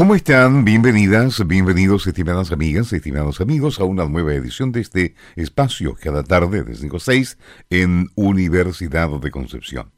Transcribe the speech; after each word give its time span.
¿Cómo 0.00 0.14
están? 0.14 0.64
Bienvenidas, 0.64 1.46
bienvenidos 1.46 2.06
estimadas 2.06 2.52
amigas, 2.52 2.90
estimados 2.90 3.42
amigos 3.42 3.80
a 3.80 3.84
una 3.84 4.06
nueva 4.06 4.32
edición 4.32 4.72
de 4.72 4.80
este 4.80 5.14
espacio 5.36 5.94
cada 5.94 6.24
tarde 6.24 6.62
de 6.62 6.74
5 6.74 6.96
a 6.96 7.00
6 7.00 7.36
en 7.68 8.08
Universidad 8.14 9.10
de 9.10 9.30
Concepción. 9.30 9.90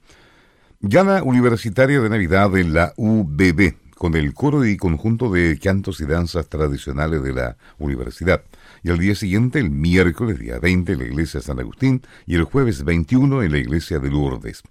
Gala 0.80 1.23
Universitaria 1.23 2.01
de 2.01 2.09
Navidad 2.09 2.59
en 2.59 2.75
la 2.75 2.92
UBB 2.97 3.75
con 3.97 4.16
el 4.16 4.34
coro 4.34 4.66
y 4.66 4.77
conjunto 4.77 5.30
de 5.30 5.56
cantos 5.62 6.01
y 6.01 6.06
danzas 6.06 6.48
tradicionales 6.48 7.23
de 7.23 7.34
la 7.34 7.56
universidad. 7.78 8.42
Y 8.83 8.91
al 8.91 8.98
día 8.98 9.14
siguiente, 9.14 9.61
el 9.61 9.70
miércoles, 9.70 10.41
día 10.41 10.59
20, 10.59 10.95
en 10.95 10.98
la 10.98 11.05
iglesia 11.05 11.39
de 11.39 11.47
San 11.47 11.61
Agustín 11.61 12.03
y 12.27 12.34
el 12.34 12.42
jueves 12.42 12.83
21 12.83 13.45
en 13.45 13.53
la 13.53 13.59
iglesia 13.59 14.00
de 14.00 14.11
Lourdes. 14.11 14.64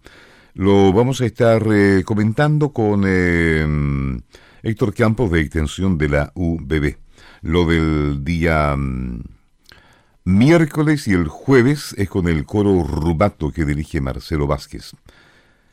Lo 0.55 0.91
vamos 0.91 1.21
a 1.21 1.26
estar 1.26 1.66
eh, 1.71 2.04
comentando 2.05 2.73
con... 2.73 3.05
Eh, 3.07 4.20
Héctor 4.63 4.93
Campos 4.93 5.31
de 5.31 5.41
Extensión 5.41 5.97
de 5.97 6.09
la 6.09 6.31
UBB. 6.35 6.97
Lo 7.41 7.65
del 7.65 8.23
día 8.23 8.75
mm, 8.77 9.23
miércoles 10.25 11.07
y 11.07 11.13
el 11.13 11.27
jueves 11.27 11.95
es 11.97 12.09
con 12.09 12.27
el 12.27 12.45
coro 12.45 12.84
Rubato 12.84 13.51
que 13.51 13.65
dirige 13.65 14.01
Marcelo 14.01 14.48
Vázquez. 14.48 14.91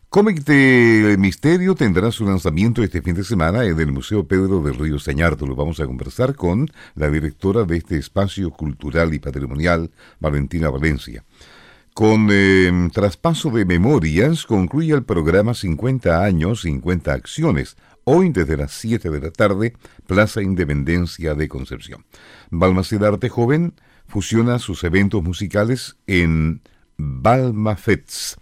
Cómic 0.09 0.43
de 0.45 1.17
Misterio 1.19 1.75
tendrá 1.75 2.11
su 2.11 2.25
lanzamiento 2.25 2.83
este 2.83 3.03
fin 3.03 3.15
de 3.15 3.25
semana 3.25 3.65
en 3.65 3.79
el 3.79 3.93
Museo 3.93 4.27
Pedro 4.27 4.63
del 4.63 4.79
Río 4.79 4.99
Sañardo. 4.99 5.47
Lo 5.47 5.55
vamos 5.55 5.81
a 5.81 5.87
conversar 5.87 6.35
con 6.35 6.71
la 6.95 7.11
directora 7.11 7.65
de 7.65 7.77
este 7.77 7.99
espacio 7.99 8.51
cultural 8.51 9.13
y 9.13 9.19
patrimonial, 9.19 9.91
Valentina 10.19 10.71
Valencia. 10.71 11.25
Con 11.93 12.29
eh, 12.31 12.89
traspaso 12.93 13.51
de 13.51 13.67
memorias 13.67 14.47
concluye 14.47 14.95
el 14.95 15.03
programa 15.03 15.53
50 15.53 16.25
años, 16.25 16.63
50 16.63 17.13
acciones, 17.13 17.77
Hoy 18.11 18.31
desde 18.31 18.57
las 18.57 18.73
7 18.73 19.11
de 19.11 19.21
la 19.21 19.31
tarde, 19.31 19.75
Plaza 20.07 20.41
Independencia 20.41 21.35
de 21.35 21.47
Concepción. 21.47 22.07
Balmaceda 22.51 23.09
Arte 23.09 23.29
Joven 23.29 23.75
fusiona 24.07 24.59
sus 24.59 24.83
eventos 24.83 25.23
musicales 25.23 25.99
en 26.07 26.63
Balma 26.97 27.77
Fets. 27.77 28.39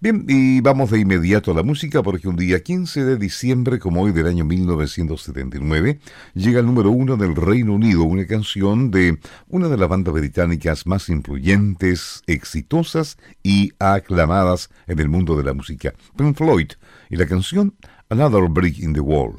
Bien, 0.00 0.24
y 0.28 0.60
vamos 0.60 0.92
de 0.92 1.00
inmediato 1.00 1.50
a 1.50 1.54
la 1.54 1.64
música 1.64 2.04
porque 2.04 2.28
un 2.28 2.36
día 2.36 2.62
15 2.62 3.04
de 3.04 3.16
diciembre, 3.16 3.80
como 3.80 4.00
hoy 4.00 4.12
del 4.12 4.28
año 4.28 4.44
1979, 4.44 5.98
llega 6.34 6.60
el 6.60 6.66
número 6.66 6.90
uno 6.92 7.16
del 7.16 7.34
Reino 7.34 7.74
Unido, 7.74 8.04
una 8.04 8.28
canción 8.28 8.92
de 8.92 9.18
una 9.48 9.68
de 9.68 9.76
las 9.76 9.88
bandas 9.88 10.14
británicas 10.14 10.86
más 10.86 11.08
influyentes, 11.08 12.22
exitosas 12.28 13.18
y 13.42 13.72
aclamadas 13.80 14.70
en 14.86 15.00
el 15.00 15.08
mundo 15.08 15.36
de 15.36 15.42
la 15.42 15.52
música, 15.52 15.94
Pink 16.16 16.36
Floyd, 16.36 16.70
y 17.10 17.16
la 17.16 17.26
canción 17.26 17.74
Another 18.12 18.48
Brick 18.48 18.80
in 18.80 18.92
the 18.92 19.04
Wall. 19.04 19.36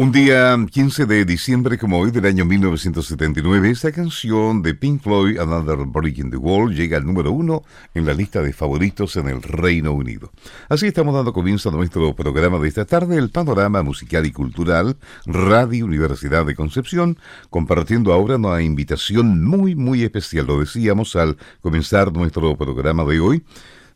Un 0.00 0.12
día 0.12 0.56
15 0.70 1.06
de 1.06 1.24
diciembre 1.24 1.76
como 1.76 1.98
hoy 1.98 2.12
del 2.12 2.24
año 2.24 2.44
1979, 2.44 3.68
esta 3.68 3.90
canción 3.90 4.62
de 4.62 4.72
Pink 4.72 5.02
Floyd, 5.02 5.40
Another 5.40 5.78
Break 5.86 6.18
in 6.18 6.30
the 6.30 6.36
Wall, 6.36 6.72
llega 6.72 6.98
al 6.98 7.04
número 7.04 7.32
uno 7.32 7.64
en 7.94 8.06
la 8.06 8.14
lista 8.14 8.40
de 8.40 8.52
favoritos 8.52 9.16
en 9.16 9.28
el 9.28 9.42
Reino 9.42 9.90
Unido. 9.90 10.30
Así 10.68 10.86
estamos 10.86 11.16
dando 11.16 11.32
comienzo 11.32 11.70
a 11.70 11.72
nuestro 11.72 12.14
programa 12.14 12.60
de 12.60 12.68
esta 12.68 12.84
tarde, 12.84 13.16
el 13.16 13.30
panorama 13.30 13.82
musical 13.82 14.24
y 14.24 14.30
cultural, 14.30 14.96
Radio 15.26 15.86
Universidad 15.86 16.46
de 16.46 16.54
Concepción, 16.54 17.18
compartiendo 17.50 18.12
ahora 18.12 18.36
una 18.36 18.62
invitación 18.62 19.44
muy, 19.44 19.74
muy 19.74 20.04
especial, 20.04 20.46
lo 20.46 20.60
decíamos 20.60 21.16
al 21.16 21.36
comenzar 21.60 22.12
nuestro 22.12 22.56
programa 22.56 23.02
de 23.02 23.18
hoy 23.18 23.42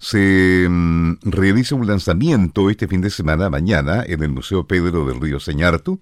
se 0.02 0.66
mm, 0.68 1.18
realiza 1.22 1.76
un 1.76 1.86
lanzamiento 1.86 2.68
este 2.68 2.88
fin 2.88 3.00
de 3.02 3.08
semana, 3.08 3.48
mañana, 3.48 4.02
en 4.04 4.20
el 4.24 4.30
Museo 4.30 4.66
Pedro 4.66 5.04
del 5.04 5.20
Río 5.20 5.38
Señartu, 5.38 6.00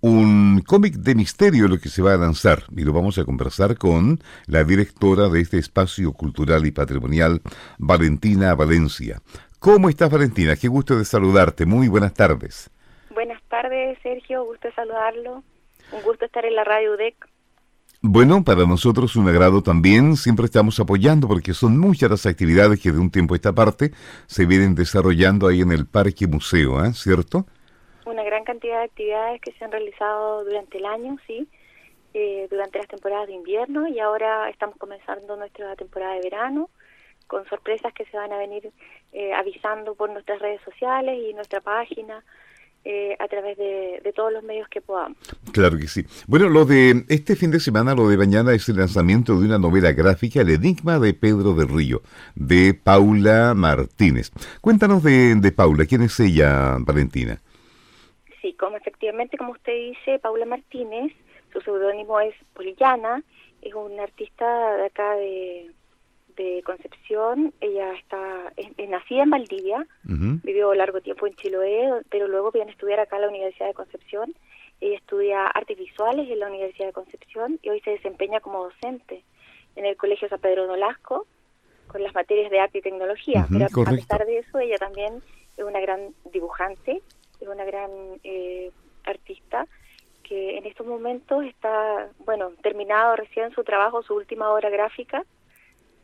un 0.00 0.62
cómic 0.66 0.94
de 0.94 1.14
misterio 1.14 1.68
lo 1.68 1.78
que 1.78 1.90
se 1.90 2.00
va 2.00 2.14
a 2.14 2.16
lanzar 2.16 2.62
y 2.74 2.84
lo 2.84 2.94
vamos 2.94 3.18
a 3.18 3.26
conversar 3.26 3.76
con 3.76 4.18
la 4.46 4.64
directora 4.64 5.28
de 5.28 5.42
este 5.42 5.58
espacio 5.58 6.14
cultural 6.14 6.64
y 6.64 6.70
patrimonial, 6.70 7.42
Valentina 7.76 8.54
Valencia. 8.54 9.20
¿Cómo 9.58 9.90
estás, 9.90 10.10
Valentina? 10.10 10.56
Qué 10.56 10.68
gusto 10.68 10.96
de 10.96 11.04
saludarte. 11.04 11.66
Muy 11.66 11.88
buenas 11.88 12.14
tardes. 12.14 12.70
Buenas 13.12 13.42
tardes, 13.50 13.98
Sergio. 14.02 14.42
Gusto 14.44 14.68
saludarlo. 14.74 15.44
Un 15.92 16.02
gusto 16.02 16.24
estar 16.24 16.46
en 16.46 16.54
la 16.54 16.64
radio 16.64 16.94
UDEC. 16.94 17.28
Bueno, 18.00 18.44
para 18.44 18.64
nosotros 18.64 19.16
un 19.16 19.28
agrado 19.28 19.60
también, 19.60 20.14
siempre 20.14 20.44
estamos 20.44 20.78
apoyando 20.78 21.26
porque 21.26 21.52
son 21.52 21.78
muchas 21.78 22.08
las 22.08 22.26
actividades 22.26 22.80
que 22.80 22.92
de 22.92 22.98
un 22.98 23.10
tiempo 23.10 23.34
a 23.34 23.36
esta 23.36 23.52
parte 23.52 23.90
se 24.28 24.46
vienen 24.46 24.76
desarrollando 24.76 25.48
ahí 25.48 25.62
en 25.62 25.72
el 25.72 25.84
Parque 25.84 26.28
Museo, 26.28 26.84
¿eh? 26.84 26.92
¿cierto? 26.94 27.46
Una 28.06 28.22
gran 28.22 28.44
cantidad 28.44 28.78
de 28.78 28.84
actividades 28.84 29.40
que 29.40 29.50
se 29.50 29.64
han 29.64 29.72
realizado 29.72 30.44
durante 30.44 30.78
el 30.78 30.86
año, 30.86 31.16
sí, 31.26 31.48
eh, 32.14 32.46
durante 32.48 32.78
las 32.78 32.86
temporadas 32.86 33.26
de 33.26 33.34
invierno 33.34 33.88
y 33.88 33.98
ahora 33.98 34.48
estamos 34.48 34.76
comenzando 34.76 35.36
nuestra 35.36 35.74
temporada 35.74 36.14
de 36.14 36.20
verano 36.20 36.70
con 37.26 37.44
sorpresas 37.48 37.92
que 37.94 38.04
se 38.06 38.16
van 38.16 38.32
a 38.32 38.38
venir 38.38 38.70
eh, 39.12 39.34
avisando 39.34 39.96
por 39.96 40.08
nuestras 40.10 40.38
redes 40.38 40.60
sociales 40.62 41.18
y 41.20 41.34
nuestra 41.34 41.60
página 41.60 42.22
eh, 42.84 43.16
a 43.18 43.28
través 43.28 43.56
de, 43.58 44.12
todos 44.14 44.32
los 44.32 44.42
medios 44.42 44.68
que 44.68 44.80
podamos. 44.80 45.18
Claro 45.52 45.76
que 45.76 45.86
sí. 45.86 46.04
Bueno, 46.26 46.48
lo 46.48 46.64
de 46.64 47.04
este 47.08 47.36
fin 47.36 47.50
de 47.50 47.60
semana, 47.60 47.94
lo 47.94 48.08
de 48.08 48.16
mañana 48.16 48.52
es 48.52 48.68
el 48.68 48.76
lanzamiento 48.76 49.38
de 49.38 49.46
una 49.46 49.58
novela 49.58 49.92
gráfica, 49.92 50.40
El 50.40 50.50
Enigma 50.50 50.98
de 50.98 51.14
Pedro 51.14 51.54
del 51.54 51.68
Río, 51.68 52.02
de 52.34 52.74
Paula 52.74 53.54
Martínez. 53.54 54.32
Cuéntanos 54.60 55.02
de, 55.02 55.34
de 55.36 55.52
Paula, 55.52 55.86
¿quién 55.86 56.02
es 56.02 56.18
ella, 56.18 56.76
Valentina? 56.80 57.40
Sí, 58.40 58.54
como 58.54 58.76
efectivamente, 58.76 59.36
como 59.36 59.52
usted 59.52 59.72
dice, 59.74 60.18
Paula 60.18 60.46
Martínez, 60.46 61.12
su 61.52 61.60
seudónimo 61.60 62.20
es 62.20 62.34
Polillana, 62.54 63.22
es 63.62 63.74
una 63.74 64.04
artista 64.04 64.76
de 64.76 64.86
acá 64.86 65.14
de, 65.16 65.70
de 66.38 66.62
Concepción, 66.62 67.52
ella 67.60 67.92
está 67.94 68.52
es, 68.56 68.88
nacida 68.88 69.24
en 69.24 69.30
Valdivia, 69.30 69.86
vivió 70.04 70.72
largo 70.74 71.00
tiempo 71.00 71.26
en 71.26 71.34
Chiloé, 71.34 72.02
pero 72.08 72.28
luego 72.28 72.52
viene 72.52 72.70
a 72.70 72.72
estudiar 72.72 73.00
acá 73.00 73.16
en 73.16 73.22
la 73.22 73.28
Universidad 73.28 73.66
de 73.66 73.74
Concepción. 73.74 74.34
Ella 74.80 74.96
estudia 74.96 75.46
artes 75.46 75.76
visuales 75.76 76.30
en 76.30 76.38
la 76.38 76.46
Universidad 76.46 76.86
de 76.86 76.92
Concepción 76.92 77.58
y 77.62 77.70
hoy 77.70 77.80
se 77.80 77.90
desempeña 77.90 78.40
como 78.40 78.64
docente 78.64 79.24
en 79.74 79.84
el 79.84 79.96
Colegio 79.96 80.28
San 80.28 80.40
Pedro 80.40 80.66
Nolasco 80.66 81.26
con 81.88 82.02
las 82.02 82.14
materias 82.14 82.50
de 82.50 82.60
arte 82.60 82.78
y 82.78 82.82
tecnología. 82.82 83.46
pero 83.50 83.66
a 83.66 83.90
pesar 83.90 84.24
de 84.24 84.38
eso, 84.38 84.58
ella 84.60 84.76
también 84.78 85.20
es 85.56 85.64
una 85.64 85.80
gran 85.80 86.14
dibujante, 86.32 87.02
es 87.40 87.48
una 87.48 87.64
gran 87.64 87.90
eh, 88.22 88.70
artista 89.04 89.66
que 90.22 90.58
en 90.58 90.66
estos 90.66 90.86
momentos 90.86 91.42
está, 91.44 92.10
bueno, 92.26 92.50
terminado 92.62 93.16
recién 93.16 93.50
su 93.52 93.64
trabajo, 93.64 94.02
su 94.02 94.14
última 94.14 94.52
obra 94.52 94.68
gráfica, 94.68 95.24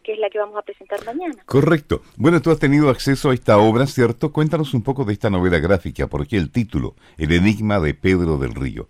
que 0.05 0.13
es 0.13 0.19
la 0.19 0.31
que 0.31 0.39
vamos 0.39 0.57
a 0.57 0.63
presentar 0.63 1.05
mañana. 1.05 1.43
Correcto. 1.47 2.03
Bueno, 2.17 2.41
tú 2.41 2.51
has 2.51 2.61
tenido 2.61 2.91
acceso 2.91 3.31
a 3.31 3.35
esta 3.35 3.59
obra, 3.59 3.87
¿cierto? 3.87 4.31
Cuéntanos 4.33 4.75
un 4.75 4.85
poco 4.85 5.05
de 5.05 5.15
esta 5.15 5.31
novela 5.31 5.59
gráfica, 5.59 6.07
porque 6.07 6.37
el 6.37 6.53
título, 6.53 6.95
El 7.19 7.33
Enigma 7.33 7.81
de 7.81 7.95
Pedro 7.95 8.37
del 8.37 8.55
Río. 8.55 8.87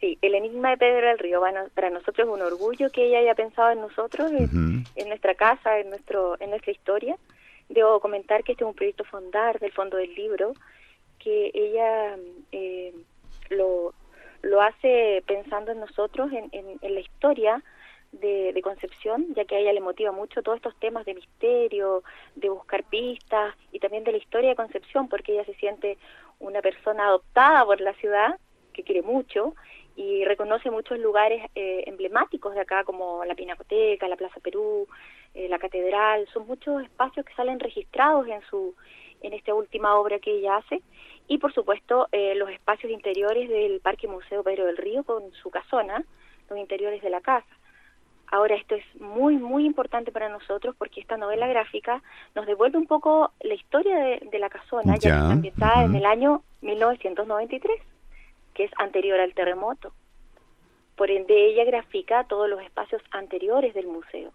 Sí, 0.00 0.18
El 0.22 0.34
Enigma 0.34 0.70
de 0.70 0.78
Pedro 0.78 1.06
del 1.06 1.18
Río, 1.18 1.38
bueno, 1.38 1.60
para 1.74 1.90
nosotros 1.90 2.26
es 2.26 2.34
un 2.34 2.42
orgullo 2.42 2.90
que 2.90 3.06
ella 3.06 3.18
haya 3.18 3.34
pensado 3.34 3.70
en 3.70 3.80
nosotros, 3.80 4.32
en, 4.32 5.08
nuestra 5.08 5.34
casa, 5.34 5.78
en, 5.78 5.90
nuestro, 5.90 6.40
en 6.40 6.50
nuestra 6.50 6.72
historia. 6.72 7.16
Debo 7.68 8.00
comentar 8.00 8.42
que 8.42 8.52
este 8.52 8.64
es 8.64 8.68
un 8.68 8.74
proyecto 8.74 9.04
fondar 9.04 9.60
del 9.60 9.70
Fondo 9.70 9.98
del 9.98 10.14
Libro, 10.14 10.54
que 11.18 11.50
ella 11.54 12.16
eh, 12.50 12.92
lo, 13.50 13.94
lo 14.40 14.62
hace 14.62 15.22
pensando 15.26 15.70
en 15.70 15.80
nosotros, 15.80 16.32
en, 16.32 16.50
en 16.80 16.94
la 16.94 17.00
historia 17.00 17.62
de, 18.12 18.60
Concepción, 18.62 19.26
ya 19.34 19.44
que 19.44 19.56
a 19.56 19.58
ella 19.58 19.72
le 19.72 19.80
motiva 19.80 20.12
mucho 20.12 20.42
todos 20.42 20.56
estos 20.56 20.78
temas 20.78 21.04
de 21.04 21.14
misterio, 21.14 22.04
de 22.36 22.48
buscar 22.48 22.84
pistas 22.84 23.56
y 23.72 23.80
también 23.80 24.04
de 24.04 24.12
la 24.12 24.18
historia 24.18 24.50
de 24.50 24.56
Concepción, 24.56 25.08
porque 25.08 25.32
ella 25.32 25.44
se 25.44 25.54
siente 25.54 25.98
una 26.38 26.62
persona 26.62 27.06
adoptada 27.06 27.64
por 27.64 27.80
la 27.80 27.92
ciudad, 27.94 28.38
que 28.72 28.84
quiere 28.84 29.02
mucho 29.02 29.54
y 29.96 30.24
reconoce 30.24 30.70
muchos 30.70 30.98
lugares 30.98 31.44
eh, 31.54 31.84
emblemáticos 31.86 32.54
de 32.54 32.60
acá, 32.60 32.84
como 32.84 33.24
la 33.24 33.34
Pinacoteca, 33.34 34.08
la 34.08 34.16
Plaza 34.16 34.40
Perú, 34.40 34.86
eh, 35.34 35.48
la 35.48 35.58
Catedral, 35.58 36.26
son 36.32 36.46
muchos 36.46 36.82
espacios 36.82 37.26
que 37.26 37.34
salen 37.34 37.58
registrados 37.58 38.26
en 38.28 38.40
su 38.42 38.74
en 39.22 39.32
esta 39.34 39.54
última 39.54 39.94
obra 39.96 40.18
que 40.18 40.32
ella 40.32 40.56
hace 40.56 40.82
y 41.28 41.38
por 41.38 41.52
supuesto 41.54 42.08
eh, 42.10 42.34
los 42.34 42.50
espacios 42.50 42.92
interiores 42.92 43.48
del 43.48 43.80
Parque 43.80 44.08
Museo 44.08 44.42
Pedro 44.42 44.66
del 44.66 44.76
Río 44.76 45.04
con 45.04 45.32
su 45.34 45.50
casona, 45.50 46.04
los 46.50 46.58
interiores 46.58 47.02
de 47.02 47.10
la 47.10 47.20
casa. 47.20 47.46
Ahora, 48.32 48.56
esto 48.56 48.74
es 48.76 48.84
muy, 48.98 49.36
muy 49.36 49.66
importante 49.66 50.10
para 50.10 50.30
nosotros 50.30 50.74
porque 50.78 51.02
esta 51.02 51.18
novela 51.18 51.46
gráfica 51.48 52.02
nos 52.34 52.46
devuelve 52.46 52.78
un 52.78 52.86
poco 52.86 53.30
la 53.42 53.52
historia 53.52 53.94
de, 53.98 54.38
la 54.38 54.48
casona, 54.48 54.96
ya, 54.96 55.00
que 55.00 55.08
está 55.08 55.32
ambientada 55.32 55.84
en 55.84 55.94
el 55.94 56.06
año 56.06 56.42
1993, 56.62 57.78
que 58.54 58.64
es 58.64 58.70
anterior 58.78 59.20
al 59.20 59.34
terremoto. 59.34 59.92
Por 60.96 61.10
ende, 61.10 61.46
ella 61.48 61.64
grafica 61.64 62.24
todos 62.24 62.48
los 62.48 62.62
espacios 62.62 63.02
anteriores 63.10 63.74
del 63.74 63.86
museo. 63.86 64.30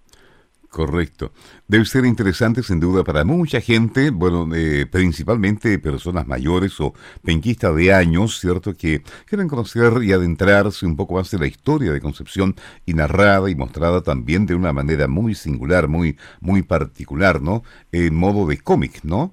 Correcto. 0.69 1.31
Debe 1.67 1.85
ser 1.85 2.05
interesante 2.05 2.61
sin 2.61 2.79
duda 2.79 3.03
para 3.03 3.23
mucha 3.23 3.61
gente, 3.61 4.09
bueno, 4.11 4.53
eh, 4.53 4.85
principalmente 4.85 5.79
personas 5.79 6.27
mayores 6.27 6.79
o 6.81 6.93
penquistas 7.23 7.73
de 7.75 7.93
años, 7.93 8.39
¿cierto? 8.39 8.73
Que 8.75 9.01
quieren 9.25 9.47
conocer 9.47 10.03
y 10.03 10.11
adentrarse 10.11 10.85
un 10.85 10.97
poco 10.97 11.15
más 11.15 11.33
en 11.33 11.39
la 11.39 11.47
historia 11.47 11.93
de 11.93 12.01
Concepción 12.01 12.53
y 12.85 12.93
narrada 12.93 13.49
y 13.49 13.55
mostrada 13.55 14.01
también 14.01 14.45
de 14.45 14.55
una 14.55 14.73
manera 14.73 15.07
muy 15.07 15.35
singular, 15.35 15.87
muy, 15.87 16.17
muy 16.41 16.63
particular, 16.63 17.41
¿no? 17.41 17.63
En 17.91 18.13
modo 18.13 18.45
de 18.45 18.59
cómic, 18.59 19.03
¿no? 19.03 19.31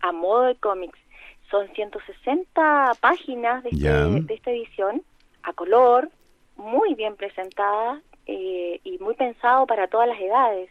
A 0.00 0.12
modo 0.12 0.42
de 0.42 0.54
cómics. 0.56 0.98
Son 1.50 1.66
160 1.74 2.92
páginas 3.00 3.62
de, 3.62 3.70
este, 3.70 3.88
de 3.88 4.34
esta 4.34 4.50
edición, 4.50 5.02
a 5.42 5.52
color, 5.54 6.10
muy 6.56 6.94
bien 6.94 7.16
presentada, 7.16 8.00
eh, 8.26 8.80
y 8.84 8.98
muy 8.98 9.14
pensado 9.14 9.66
para 9.66 9.88
todas 9.88 10.08
las 10.08 10.20
edades. 10.20 10.70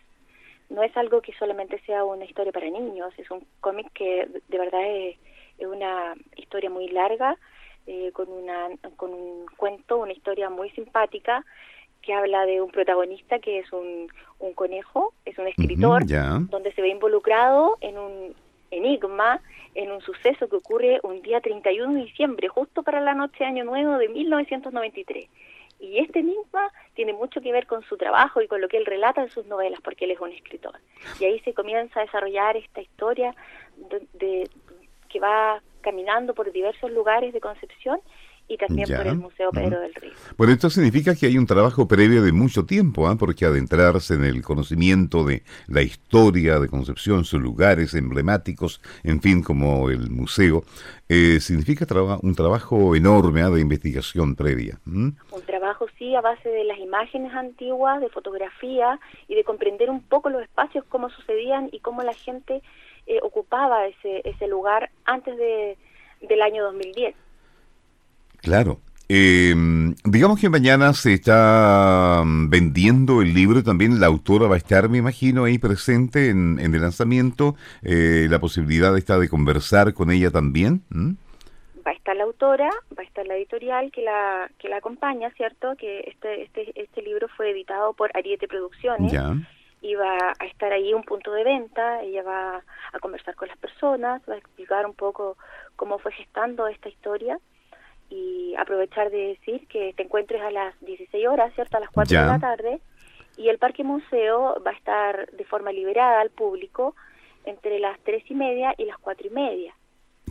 No 0.70 0.84
es 0.84 0.96
algo 0.98 1.22
que 1.22 1.34
solamente 1.34 1.80
sea 1.86 2.04
una 2.04 2.26
historia 2.26 2.52
para 2.52 2.70
niños, 2.70 3.14
es 3.18 3.30
un 3.30 3.46
cómic 3.60 3.92
que 3.94 4.28
de 4.48 4.58
verdad 4.58 4.82
es, 4.86 5.18
una 5.60 6.16
historia 6.36 6.70
muy 6.70 6.90
larga, 6.90 7.38
eh, 7.86 8.12
con, 8.12 8.30
una, 8.30 8.70
con 8.98 9.14
un 9.14 9.46
cuento, 9.56 9.98
una 9.98 10.12
historia 10.12 10.50
muy 10.50 10.70
simpática 10.72 11.46
que 12.02 12.14
habla 12.14 12.46
de 12.46 12.62
un 12.62 12.70
protagonista 12.70 13.40
que 13.40 13.60
es 13.60 13.72
un, 13.72 14.10
un 14.40 14.54
conejo, 14.54 15.14
es 15.26 15.38
un 15.38 15.48
escritor, 15.48 16.06
donde 16.06 16.74
se 16.74 16.82
ve 16.82 16.90
involucrado 16.90 17.78
en 17.82 17.98
un 17.98 18.36
enigma, 18.72 19.42
en 19.76 19.92
un 19.92 20.02
suceso 20.02 20.48
que 20.50 20.58
ocurre 20.58 21.00
un 21.04 21.22
día 21.22 21.40
31 21.40 21.94
de 21.94 22.06
diciembre, 22.06 22.48
justo 22.50 22.84
para 22.84 23.00
la 23.00 23.14
noche 23.14 23.40
de 23.40 23.46
Año 23.46 23.64
Nuevo 23.64 23.98
de 23.98 24.10
1993. 24.10 25.28
Y 25.84 26.00
este 26.00 26.20
enigma 26.20 26.72
tiene 26.94 27.12
mucho 27.12 27.42
que 27.42 27.52
ver 27.52 27.68
con 27.68 27.84
su 27.84 27.98
trabajo 27.98 28.42
y 28.42 28.48
con 28.48 28.62
lo 28.62 28.70
que 28.70 28.78
él 28.78 28.86
relata 28.86 29.22
en 29.22 29.30
sus 29.30 29.46
novelas, 29.48 29.82
porque 29.82 30.06
él 30.06 30.12
es 30.12 30.20
un 30.22 30.32
escritor. 30.32 30.80
Y 31.20 31.26
ahí 31.26 31.40
se 31.42 31.54
comienza 31.54 32.00
a 32.00 32.04
desarrollar 32.04 32.56
esta 32.56 32.82
historia 32.82 33.36
de, 34.14 34.50
que 35.10 35.20
va 35.20 35.62
caminando 35.82 36.34
por 36.34 36.54
diversos 36.54 36.90
lugares 36.90 37.34
de 37.34 37.42
Concepción 37.42 38.00
y 38.48 38.58
también 38.58 38.88
por 38.88 39.08
el 39.08 39.18
Museo 39.18 39.52
Pedro 39.52 39.80
del 39.80 39.94
Río. 39.96 40.12
Bueno, 40.38 40.54
esto 40.54 40.70
significa 40.70 41.16
que 41.16 41.28
hay 41.28 41.38
un 41.38 41.46
trabajo 41.46 41.88
previo 41.88 42.24
de 42.24 42.32
mucho 42.32 42.66
tiempo, 42.66 43.08
¿ah? 43.08 43.16
porque 43.18 43.46
adentrarse 43.46 44.16
en 44.16 44.26
el 44.26 44.42
conocimiento 44.42 45.24
de 45.24 45.44
la 45.68 45.82
historia 45.82 46.60
de 46.60 46.68
Concepción, 46.68 47.26
sus 47.26 47.42
lugares 47.42 47.94
emblemáticos, 47.94 48.82
en 49.04 49.22
fin, 49.22 49.42
como 49.42 49.90
el 49.90 50.10
museo, 50.10 50.64
eh, 51.10 51.40
significa 51.40 51.88
un 52.22 52.36
trabajo 52.36 52.96
enorme 52.96 53.42
¿ah? 53.42 53.50
de 53.50 53.62
investigación 53.62 54.36
previa. 54.36 54.80
Un 54.86 55.16
trabajo, 55.46 55.88
sí, 55.98 56.16
a 56.16 56.22
base 56.22 56.50
de 56.50 56.64
las 56.64 56.80
imágenes 56.80 57.34
antiguas, 57.34 58.02
de 58.02 58.10
fotografía 58.10 59.00
y 59.28 59.36
de 59.36 59.44
comprender 59.44 59.90
un 59.90 60.02
poco 60.02 60.30
los 60.30 60.42
espacios, 60.42 60.86
cómo 60.90 61.10
sucedían 61.10 61.70
y 61.72 61.80
cómo 61.80 62.04
la 62.04 62.14
gente 62.14 62.62
eh, 63.06 63.20
ocupaba 63.22 63.88
ese, 63.88 64.22
ese 64.26 64.48
lugar 64.48 64.90
antes 65.06 65.38
de, 65.38 65.78
del 66.22 66.42
año 66.42 66.64
2010. 66.64 67.16
Claro. 68.44 68.82
Eh, 69.10 69.54
digamos 70.06 70.40
que 70.40 70.50
mañana 70.50 70.94
se 70.94 71.14
está 71.14 72.24
mm, 72.26 72.50
vendiendo 72.50 73.22
el 73.22 73.34
libro 73.34 73.64
también. 73.64 74.00
La 74.00 74.08
autora 74.08 74.48
va 74.48 74.56
a 74.56 74.58
estar, 74.58 74.90
me 74.90 74.98
imagino, 74.98 75.46
ahí 75.46 75.58
presente 75.58 76.30
en, 76.30 76.60
el 76.60 76.82
lanzamiento. 76.82 77.56
Eh, 77.84 78.28
la 78.30 78.40
posibilidad 78.40 78.96
está 78.98 79.18
de 79.18 79.30
conversar 79.30 79.94
con 79.94 80.12
ella 80.12 80.30
también. 80.30 80.84
Va 81.86 81.92
a 81.92 81.94
estar 81.94 82.16
la 82.16 82.24
autora, 82.24 82.70
va 82.98 83.02
a 83.02 83.06
estar 83.06 83.26
la 83.26 83.36
editorial 83.36 83.92
que 83.92 84.02
la 84.02 84.50
que 84.58 84.68
la 84.68 84.78
acompaña, 84.78 85.32
¿cierto? 85.32 85.76
Que 85.78 86.02
este 86.08 86.44
este 86.44 86.72
este 86.76 87.02
libro 87.02 87.28
fue 87.36 87.52
editado 87.52 87.94
por 87.94 88.12
Ariete 88.16 88.48
Producciones. 88.48 89.12
Ya. 89.12 89.36
Y 89.82 89.96
va 89.96 90.18
a 90.40 90.46
estar 90.46 90.72
ahí 90.72 90.94
un 90.94 91.04
punto 91.04 91.32
de 91.34 91.44
venta. 91.44 92.02
Ella 92.02 92.24
va 92.24 92.64
a 92.94 93.00
conversar 93.00 93.36
con 93.36 93.48
las 93.48 93.58
personas, 93.58 94.22
va 94.30 94.36
a 94.36 94.38
explicar 94.38 94.86
un 94.86 94.94
poco 94.94 95.38
cómo 95.76 96.00
fue 96.00 96.12
gestando 96.14 96.68
esta 96.68 96.90
historia 96.90 97.38
y 98.10 98.56
aprovechar 98.56 99.10
de 99.10 99.38
decir 99.40 99.68
que 99.68 99.94
te 99.96 100.04
encuentres 100.04 100.42
a 100.42 100.52
las 100.52 100.80
16 100.82 101.28
horas, 101.28 101.54
¿cierto? 101.56 101.78
A 101.78 101.80
las 101.80 101.90
4 101.90 102.20
de 102.20 102.26
la 102.26 102.40
tarde. 102.40 102.80
Y 103.38 103.50
el 103.50 103.58
Parque 103.58 103.84
Museo 103.84 104.62
va 104.66 104.72
a 104.72 104.76
estar 104.76 105.32
de 105.32 105.46
forma 105.46 105.72
liberada 105.72 106.22
al 106.22 106.30
público 106.30 106.96
entre 107.46 107.80
las 107.80 108.00
3 108.04 108.24
y 108.30 108.36
media 108.36 108.74
y 108.78 108.86
las 108.86 108.98
4 109.00 109.28
y 109.28 109.30
media. 109.32 109.74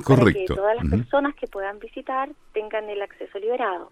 Correcto. 0.04 0.24
Para 0.24 0.32
que 0.32 0.54
todas 0.54 0.76
las 0.76 0.88
personas 0.88 1.34
que 1.34 1.46
puedan 1.46 1.78
visitar 1.78 2.30
tengan 2.52 2.88
el 2.88 3.02
acceso 3.02 3.38
liberado. 3.38 3.90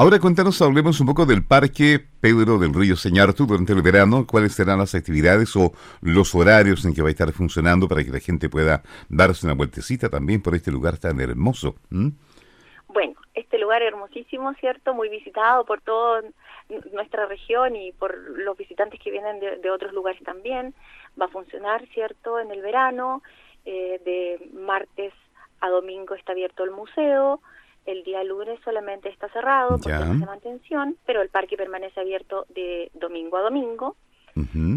Ahora 0.00 0.18
cuéntanos, 0.18 0.62
hablemos 0.62 0.98
un 1.00 1.08
poco 1.08 1.26
del 1.26 1.44
Parque 1.44 2.02
Pedro 2.22 2.58
del 2.58 2.72
Río 2.72 2.96
Señartu 2.96 3.46
durante 3.46 3.74
el 3.74 3.82
verano. 3.82 4.26
¿Cuáles 4.26 4.54
serán 4.54 4.78
las 4.78 4.94
actividades 4.94 5.54
o 5.56 5.74
los 6.00 6.34
horarios 6.34 6.86
en 6.86 6.94
que 6.94 7.02
va 7.02 7.08
a 7.08 7.10
estar 7.10 7.30
funcionando 7.32 7.86
para 7.86 8.02
que 8.02 8.10
la 8.10 8.18
gente 8.18 8.48
pueda 8.48 8.82
darse 9.10 9.44
una 9.44 9.54
vueltecita 9.54 10.08
también 10.08 10.40
por 10.40 10.54
este 10.54 10.70
lugar 10.70 10.96
tan 10.96 11.20
hermoso? 11.20 11.74
Bueno, 12.92 13.14
este 13.34 13.58
lugar 13.58 13.82
hermosísimo, 13.82 14.52
¿cierto? 14.54 14.94
Muy 14.94 15.08
visitado 15.08 15.64
por 15.64 15.80
toda 15.80 16.22
nuestra 16.92 17.26
región 17.26 17.76
y 17.76 17.92
por 17.92 18.16
los 18.16 18.56
visitantes 18.56 18.98
que 19.00 19.12
vienen 19.12 19.38
de, 19.38 19.70
otros 19.70 19.92
lugares 19.92 20.22
también. 20.24 20.74
Va 21.20 21.26
a 21.26 21.28
funcionar, 21.28 21.86
¿cierto? 21.94 22.40
En 22.40 22.50
el 22.50 22.62
verano, 22.62 23.22
eh, 23.64 24.00
de 24.04 24.50
martes 24.52 25.12
a 25.60 25.68
domingo 25.68 26.14
está 26.14 26.32
abierto 26.32 26.64
el 26.64 26.72
museo. 26.72 27.40
El 27.86 28.02
día 28.02 28.24
lunes 28.24 28.58
solamente 28.64 29.08
está 29.08 29.28
cerrado 29.28 29.78
por 29.78 29.92
temas 29.92 30.18
de 30.18 30.26
mantención, 30.26 30.96
pero 31.06 31.22
el 31.22 31.28
parque 31.28 31.56
permanece 31.56 32.00
abierto 32.00 32.46
de 32.48 32.90
domingo 32.94 33.36
a 33.36 33.42
domingo. 33.42 33.96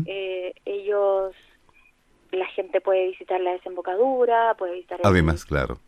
eh, 0.05 0.53
ellos, 0.65 1.33
la 2.31 2.45
gente 2.47 2.79
puede 2.79 3.07
visitar 3.07 3.41
la 3.41 3.53
desembocadura, 3.53 4.53
puede 4.55 4.73
visitar... 4.75 4.99
Además, 5.03 5.45
claro 5.45 5.79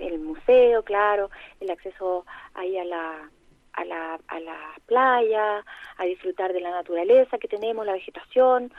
el 0.00 0.18
museo, 0.20 0.82
claro, 0.82 1.30
el 1.60 1.70
acceso 1.70 2.24
ahí 2.54 2.76
a 2.78 2.84
la, 2.84 3.30
a 3.72 3.84
la, 3.84 4.20
a 4.28 4.40
la 4.40 4.58
playa, 4.86 5.64
a 5.96 6.04
disfrutar 6.04 6.52
de 6.52 6.60
la 6.60 6.70
naturaleza 6.70 7.38
que 7.38 7.48
tenemos, 7.48 7.84
la 7.86 7.92
vegetación, 7.92 8.72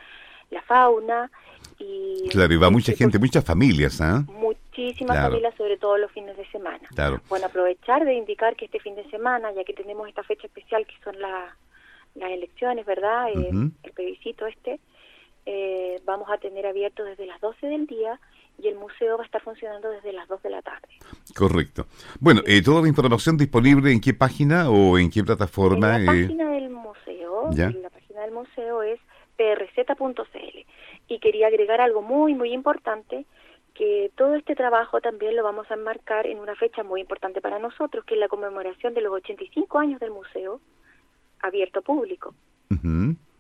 la 0.51 0.62
fauna. 0.62 1.32
Y, 1.80 2.30
claro, 2.30 2.54
y 2.54 2.58
va 2.58 2.69
mucha 2.69 2.93
gente, 2.93 3.19
muchas 3.19 3.43
familias, 3.43 3.99
¿ah? 3.99 4.23
Muchísimas 4.28 5.17
familias, 5.17 5.54
sobre 5.56 5.78
todo 5.78 5.97
los 5.97 6.12
fines 6.12 6.38
de 6.38 6.45
semana. 6.49 6.88
Claro. 6.93 7.21
Bueno, 7.28 7.47
aprovechar 7.47 8.06
de 8.06 8.13
indicar 8.13 8.56
que 8.56 8.65
este 8.65 8.80
fin 8.80 8.95
de 8.95 9.10
semana, 9.10 9.51
ya 9.51 9.63
que 9.63 9.73
tenemos 9.73 10.08
esta 10.08 10.23
fecha 10.23 10.47
especial 10.47 10.86
que 10.86 10.95
son 11.04 11.19
las 11.19 12.32
elecciones, 12.32 12.86
¿verdad? 12.86 13.30
Eh, 13.30 13.49
el 13.84 13.91
plebiscito 13.91 14.45
este, 14.47 14.80
eh, 15.45 16.01
vamos 16.06 16.30
a 16.32 16.38
tener 16.38 16.65
abierto 16.65 17.04
desde 17.04 17.25
las 17.25 17.41
12 17.41 17.67
del 17.67 17.88
día 17.88 18.19
y 18.58 18.68
el 18.68 18.76
museo 18.76 19.18
va 19.18 19.24
a 19.24 19.26
estar 19.26 19.41
funcionando 19.41 19.89
desde 19.89 20.13
las 20.13 20.28
2 20.28 20.41
de 20.44 20.50
la 20.50 20.62
tarde. 20.62 20.88
Correcto. 21.36 21.88
Bueno, 22.20 22.41
eh, 22.46 22.62
¿toda 22.63 22.82
la 22.82 22.88
información 22.88 23.38
disponible 23.38 23.91
en 23.91 24.02
qué 24.02 24.13
página 24.13 24.70
o 24.70 24.98
en 24.98 25.10
qué 25.10 25.24
plataforma? 25.24 25.96
En 25.96 26.06
la 26.06 26.12
página 26.12 26.50
del 26.52 26.70
museo, 26.70 27.50
la 27.52 27.89
página 27.89 28.22
del 28.22 28.32
museo 28.32 28.84
es 28.84 29.00
prz.cl. 29.36 30.65
Y 31.08 31.20
quería 31.20 31.48
agregar 31.48 31.82
algo 31.82 32.02
muy, 32.02 32.34
muy 32.34 32.54
importante, 32.54 33.26
que 33.74 34.12
todo 34.15 34.36
este 34.36 34.56
trabajo 34.56 35.02
también 35.02 35.36
lo 35.36 35.44
vamos 35.44 35.70
a 35.70 35.74
enmarcar 35.74 36.26
en 36.26 36.39
una 36.39 36.56
fecha 36.56 36.84
muy 36.84 37.02
importante 37.02 37.41
para 37.41 37.60
nosotros, 37.60 38.06
que 38.06 38.13
es 38.13 38.20
la 38.20 38.30
conmemoración 38.30 38.94
de 38.94 39.02
los 39.02 39.13
85 39.13 39.80
años 39.80 40.00
del 40.00 40.12
museo 40.12 40.62
abierto 41.41 41.82
público. 41.82 42.34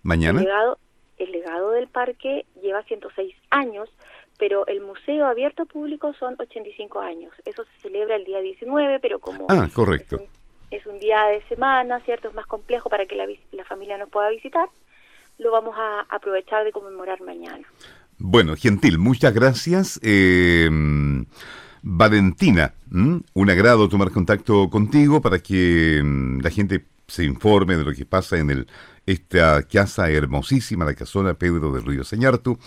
¿Mañana? 0.03 0.39
El 0.39 0.45
legado, 0.45 0.77
el 1.17 1.31
legado 1.31 1.71
del 1.71 1.87
parque 1.87 2.45
lleva 2.61 2.83
106 2.83 3.33
años, 3.49 3.89
pero 4.37 4.67
el 4.67 4.81
museo 4.81 5.25
abierto 5.25 5.65
público 5.65 6.13
son 6.19 6.35
85 6.37 6.99
años. 6.99 7.33
Eso 7.45 7.63
se 7.63 7.81
celebra 7.81 8.15
el 8.15 8.25
día 8.25 8.39
19, 8.39 8.99
pero 8.99 9.19
como 9.19 9.45
ah, 9.49 9.67
correcto. 9.73 10.19
Es, 10.71 10.85
un, 10.85 10.99
día 10.99 11.25
de 11.25 11.41
semana, 11.43 11.99
¿cierto? 12.01 12.27
Es 12.27 12.33
más 12.33 12.47
complejo 12.47 12.89
para 12.89 13.05
que 13.05 13.15
la, 13.15 13.25
la 13.51 13.65
familia 13.65 13.97
nos 13.97 14.09
pueda 14.09 14.29
visitar. 14.29 14.67
Lo 15.37 15.51
vamos 15.51 15.75
a 15.77 16.01
aprovechar 16.09 16.63
de 16.65 16.71
conmemorar 16.71 17.21
mañana. 17.21 17.65
Bueno, 18.17 18.55
Gentil, 18.55 18.97
muchas 18.97 19.33
gracias. 19.33 19.99
Eh, 20.01 20.69
Valentina, 21.81 22.73
un 22.91 23.49
agrado 23.49 23.87
tomar 23.89 24.11
contacto 24.11 24.69
contigo 24.69 25.21
para 25.21 25.39
que 25.39 26.01
mm, 26.03 26.39
la 26.39 26.49
gente 26.49 26.83
se 27.07 27.23
informe 27.23 27.75
de 27.77 27.83
lo 27.83 27.93
que 27.93 28.05
pasa 28.05 28.37
en 28.37 28.49
el 28.49 28.67
esta 29.05 29.61
casa 29.63 30.09
hermosísima, 30.09 30.85
la 30.85 30.95
casona 30.95 31.35
Pedro 31.35 31.71
del 31.71 31.85
Río 31.85 32.03
Señartu, 32.03 32.57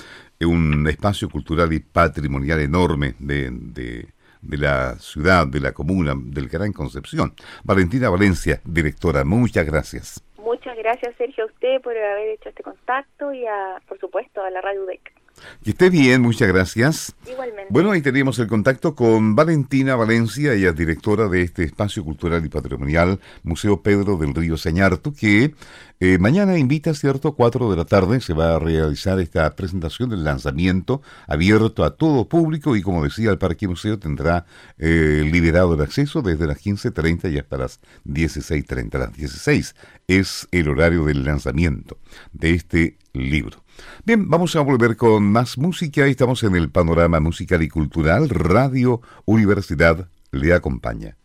un 0.41 0.87
espacio 0.89 1.29
cultural 1.29 1.73
y 1.73 1.81
patrimonial 1.81 2.61
enorme 2.61 3.15
de, 3.19 3.51
de, 3.51 4.57
la 4.57 4.95
ciudad, 4.97 5.47
de 5.47 5.61
la 5.61 5.73
comuna, 5.73 6.15
del 6.17 6.49
Gran 6.49 6.73
Concepción. 6.73 7.35
Valentina 7.65 8.09
Valencia, 8.09 8.61
directora, 8.65 9.25
muchas 9.25 9.67
gracias. 9.67 10.23
Muchas 10.39 10.77
gracias, 10.77 11.15
Sergio, 11.17 11.45
a 11.45 11.47
usted 11.49 11.81
por 11.83 11.97
haber 11.97 12.29
hecho 12.31 12.49
este 12.49 12.63
contacto 12.63 13.33
y, 13.33 13.45
a, 13.47 13.81
por 13.89 13.99
supuesto, 13.99 14.43
a 14.43 14.51
la 14.51 14.61
Radio 14.61 14.85
UDEC. 14.85 15.18
Que 15.63 15.71
esté 15.71 15.91
bien, 15.91 16.23
muchas 16.23 16.49
gracias. 16.49 17.15
Igualmente. 17.31 17.67
Bueno, 17.71 17.91
ahí 17.91 18.01
teníamos 18.01 18.39
el 18.39 18.47
contacto 18.47 18.95
con 18.95 19.37
Valentina 19.37 19.97
Valencia, 19.97 20.55
ella 20.55 20.71
es 20.71 20.77
directora 20.77 21.29
de 21.29 21.43
este 21.43 21.65
espacio 21.65 22.05
cultural 22.05 22.45
y 22.45 22.49
patrimonial, 22.49 23.21
Museo 23.43 23.83
Pedro 23.83 24.17
del 24.17 24.35
Río 24.35 24.57
Señartu, 24.57 25.13
que 25.13 25.55
eh, 26.01 26.19
mañana 26.19 26.57
invita, 26.57 26.95
¿cierto? 26.95 27.35
4 27.35 27.71
de 27.71 27.77
la 27.77 27.85
tarde 27.85 28.21
se 28.21 28.33
va 28.33 28.55
a 28.55 28.59
realizar 28.61 29.19
esta 29.19 29.55
presentación 29.57 30.11
del 30.11 30.23
lanzamiento 30.23 31.03
abierto 31.27 31.85
a 31.85 31.97
todo 31.97 32.29
público 32.29 32.77
y 32.77 32.83
como 32.83 33.03
decía, 33.03 33.31
el 33.31 33.39
Parque 33.39 33.67
Museo 33.67 33.99
tendrá 33.99 34.47
eh, 34.79 35.29
liberado 35.31 35.75
el 35.75 35.81
acceso 35.81 36.23
desde 36.23 36.47
las 36.47 36.59
15.30 36.65 37.33
y 37.33 37.39
hasta 37.39 37.59
las 37.59 37.81
16.30. 38.07 38.99
Las 38.99 39.13
16 39.13 39.75
es 40.07 40.47
el 40.53 40.69
horario 40.69 41.05
del 41.05 41.25
lanzamiento 41.25 41.99
de 42.33 42.55
este 42.55 42.97
libro. 43.13 43.65
Bien, 44.05 44.29
vamos 44.29 44.57
a 44.57 44.61
volver 44.61 44.97
con 44.97 45.25
más 45.25 45.59
música. 45.59 46.07
Estamos 46.07 46.43
en 46.43 46.57
el 46.57 46.71
panorama 46.71 47.21
musical 47.21 47.63
y 47.63 47.69
cultural. 47.69 48.29
Radio 48.29 49.01
Universidad 49.25 50.09
le 50.31 50.53
acompaña. 50.53 51.17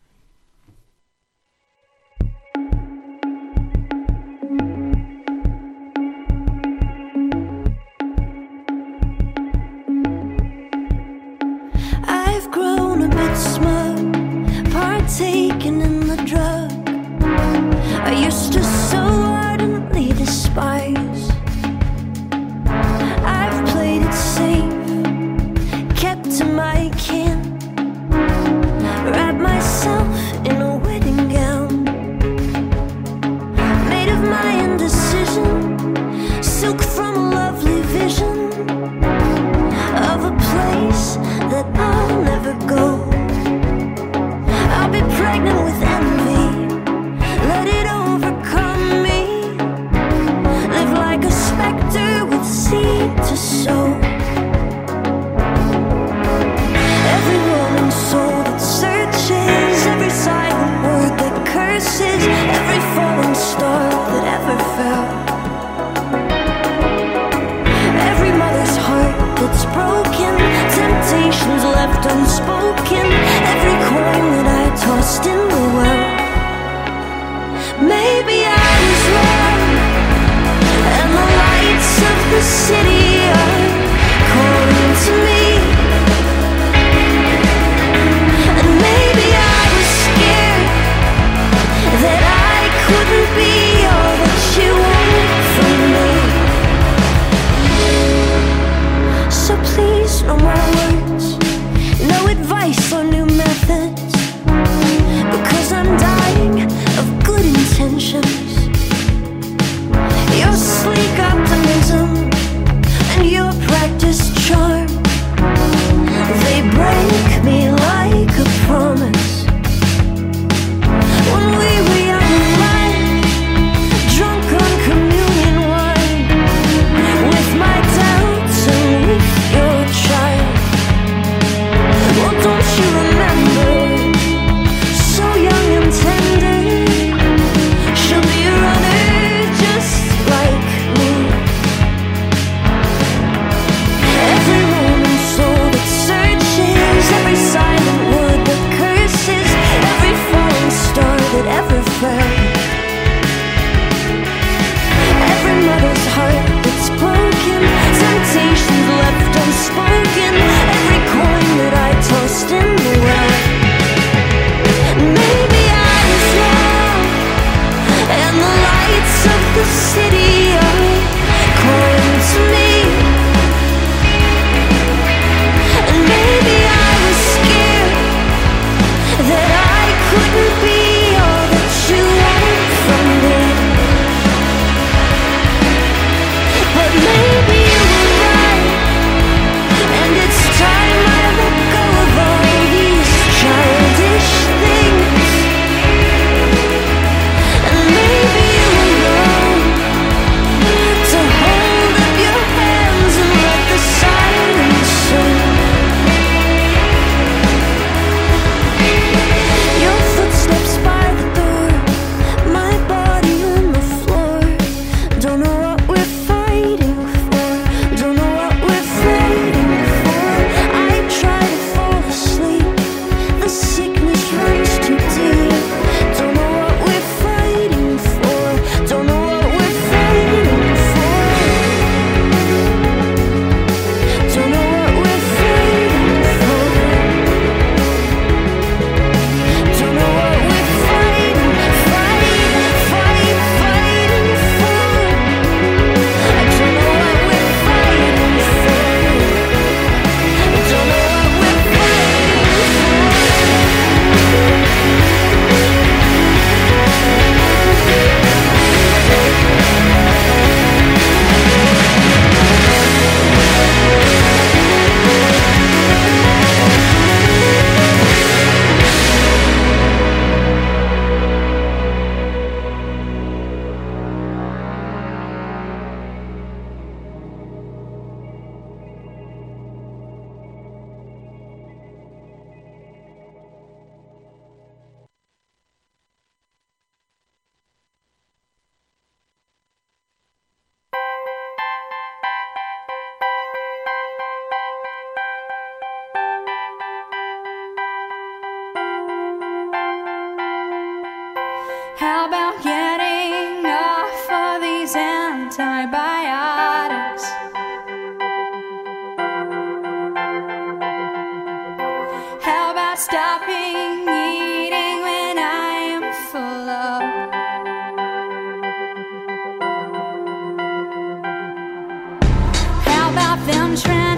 stop 323.34 323.48
them 323.48 323.76
trying. 323.76 324.13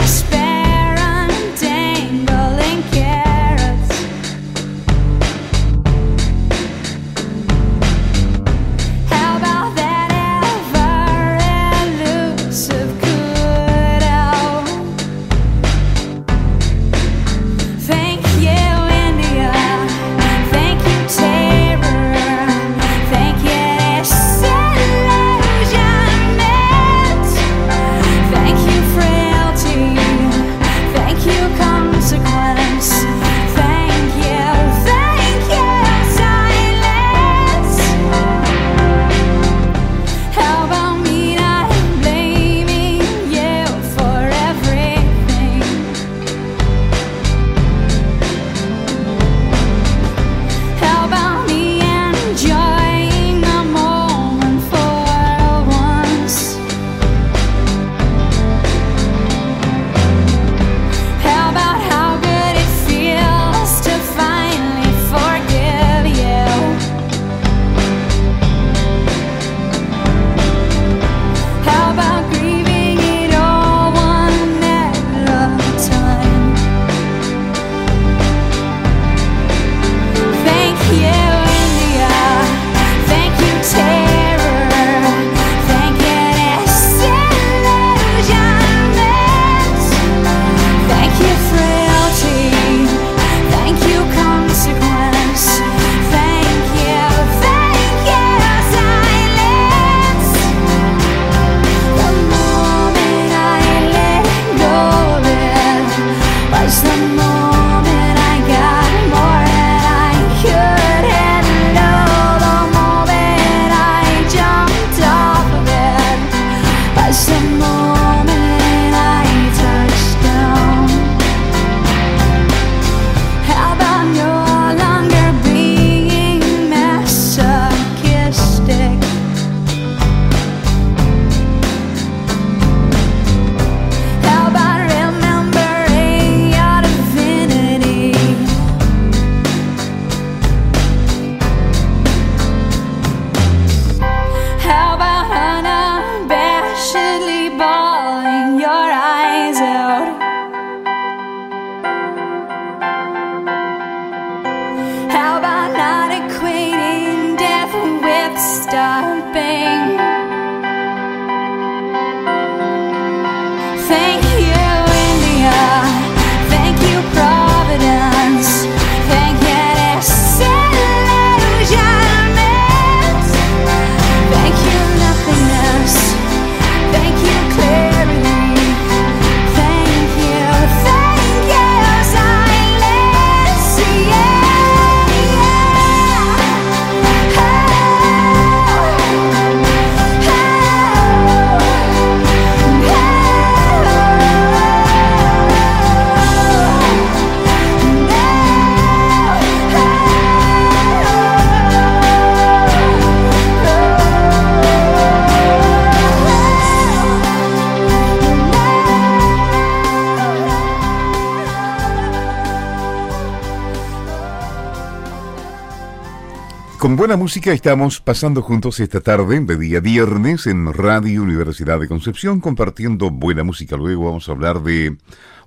Con 216.85 216.97
buena 216.97 217.17
música 217.17 217.51
estamos 217.51 217.99
pasando 217.99 218.43
juntos 218.43 218.79
esta 218.79 219.01
tarde 219.01 219.39
de 219.39 219.57
día 219.57 219.79
viernes 219.79 220.45
en 220.45 220.71
Radio 220.71 221.23
Universidad 221.23 221.79
de 221.79 221.87
Concepción 221.87 222.39
compartiendo 222.39 223.09
buena 223.09 223.43
música. 223.43 223.75
Luego 223.75 224.05
vamos 224.05 224.29
a 224.29 224.33
hablar 224.33 224.61
de 224.61 224.95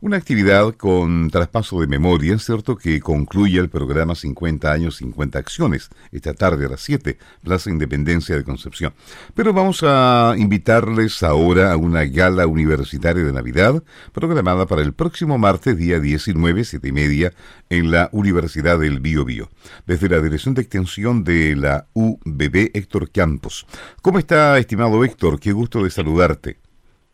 una 0.01 0.17
actividad 0.17 0.75
con 0.75 1.31
traspaso 1.31 1.81
de 1.81 1.87
memoria, 1.87 2.39
¿cierto? 2.39 2.77
Que 2.77 3.01
concluye 3.01 3.59
el 3.59 3.69
programa 3.69 4.15
50 4.15 4.71
años, 4.71 4.97
50 4.97 5.39
acciones, 5.39 5.91
esta 6.13 6.35
tarde 6.35 6.67
a 6.67 6.69
las 6.69 6.83
7, 6.83 7.19
Plaza 7.43 7.71
Independencia 7.71 8.37
de 8.37 8.45
Concepción. 8.45 8.95
Pero 9.35 9.53
vamos 9.53 9.83
a 9.83 10.35
invitarles 10.37 11.23
ahora 11.23 11.73
a 11.73 11.77
una 11.77 12.05
gala 12.05 12.47
universitaria 12.47 13.25
de 13.25 13.33
Navidad, 13.33 13.83
programada 14.13 14.67
para 14.67 14.83
el 14.83 14.93
próximo 14.93 15.39
martes, 15.39 15.77
día 15.77 16.01
19, 16.01 16.65
7 16.65 16.89
y 16.89 16.93
media, 16.93 17.33
en 17.71 17.91
la 17.91 18.09
Universidad 18.13 18.79
del 18.79 19.01
Bio 19.01 19.25
Bio. 19.25 19.51
Desde 19.87 20.09
la 20.09 20.21
Dirección 20.21 20.55
de 20.55 20.63
Extensión 20.63 21.25
de 21.25 21.57
la 21.57 21.87
UBB, 21.95 22.71
Héctor 22.75 23.11
Campos. 23.11 23.67
¿Cómo 24.03 24.19
está, 24.19 24.59
estimado 24.59 25.05
Héctor? 25.05 25.41
Qué 25.41 25.53
gusto 25.53 25.83
de 25.83 25.91
saludarte. 25.91 26.68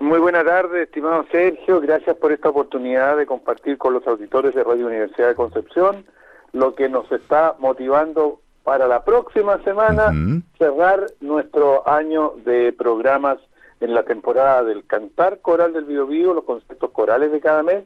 Muy 0.05 0.19
buena 0.19 0.45
tarde, 0.45 0.83
estimado 0.83 1.25
Sergio. 1.33 1.81
Gracias 1.81 2.15
por 2.17 2.31
esta 2.31 2.51
oportunidad 2.51 3.17
de 3.17 3.25
compartir 3.25 3.79
con 3.79 3.95
los 3.95 4.07
auditores 4.07 4.55
de 4.55 4.63
Radio 4.63 4.87
Universidad 4.87 5.29
de 5.29 5.35
Concepción 5.35 6.05
lo 6.53 6.75
que 6.75 6.91
nos 6.91 7.11
está 7.11 7.57
motivando 7.59 8.39
para 8.65 8.87
la 8.87 9.03
próxima 9.03 9.63
semana 9.65 10.13
cerrar 10.59 11.07
nuestro 11.23 11.89
año 11.89 12.35
de 12.45 12.75
programas 12.75 13.39
en 13.81 13.95
la 13.95 14.03
temporada 14.03 14.63
del 14.63 14.85
cantar 14.87 15.41
coral 15.41 15.73
del 15.73 15.87
Biobío, 15.87 16.35
los 16.35 16.45
conceptos 16.45 16.91
corales 16.91 17.33
de 17.33 17.41
cada 17.41 17.63
mes, 17.63 17.85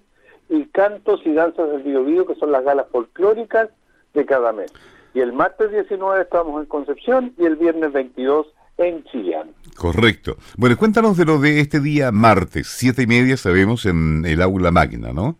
y 0.48 0.64
cantos 0.66 1.20
y 1.24 1.32
danzas 1.32 1.70
del 1.70 1.84
Biobío, 1.84 2.26
que 2.26 2.34
son 2.34 2.50
las 2.50 2.64
galas 2.64 2.88
folclóricas 2.90 3.68
de 4.14 4.26
cada 4.26 4.52
mes. 4.52 4.72
Y 5.14 5.20
el 5.20 5.32
martes 5.32 5.70
19 5.70 6.22
estamos 6.22 6.60
en 6.60 6.66
Concepción 6.66 7.32
y 7.38 7.44
el 7.44 7.54
viernes 7.54 7.92
22 7.92 8.48
en 8.78 9.04
Chillán. 9.04 9.50
Correcto. 9.76 10.36
Bueno, 10.56 10.76
cuéntanos 10.76 11.16
de 11.16 11.24
lo 11.24 11.38
de 11.38 11.60
este 11.60 11.80
día 11.80 12.10
martes, 12.10 12.68
siete 12.68 13.02
y 13.02 13.06
media, 13.06 13.36
sabemos, 13.36 13.84
en 13.86 14.24
el 14.24 14.40
aula 14.40 14.70
magna, 14.70 15.12
¿no? 15.12 15.36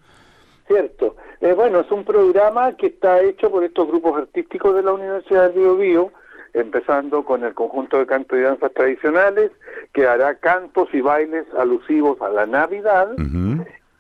Cierto. 0.66 1.16
Eh, 1.40 1.53
bueno, 1.53 1.81
es 1.81 1.90
un 1.90 2.05
programa 2.05 2.77
que 2.77 2.88
está 2.88 3.20
hecho 3.22 3.51
por 3.51 3.64
estos 3.64 3.87
grupos 3.87 4.18
artísticos 4.18 4.74
de 4.74 4.83
la 4.83 4.92
Universidad 4.92 5.53
de 5.53 5.74
Bio, 5.74 6.12
empezando 6.53 7.24
con 7.24 7.44
el 7.44 7.55
conjunto 7.55 7.98
de 7.98 8.07
canto 8.07 8.37
y 8.37 8.42
danzas 8.42 8.72
tradicionales, 8.74 9.53
que 9.92 10.07
hará 10.07 10.35
cantos 10.37 10.88
y 10.92 11.01
bailes 11.01 11.46
alusivos 11.57 12.20
a 12.20 12.29
la 12.29 12.46
Navidad, 12.46 13.09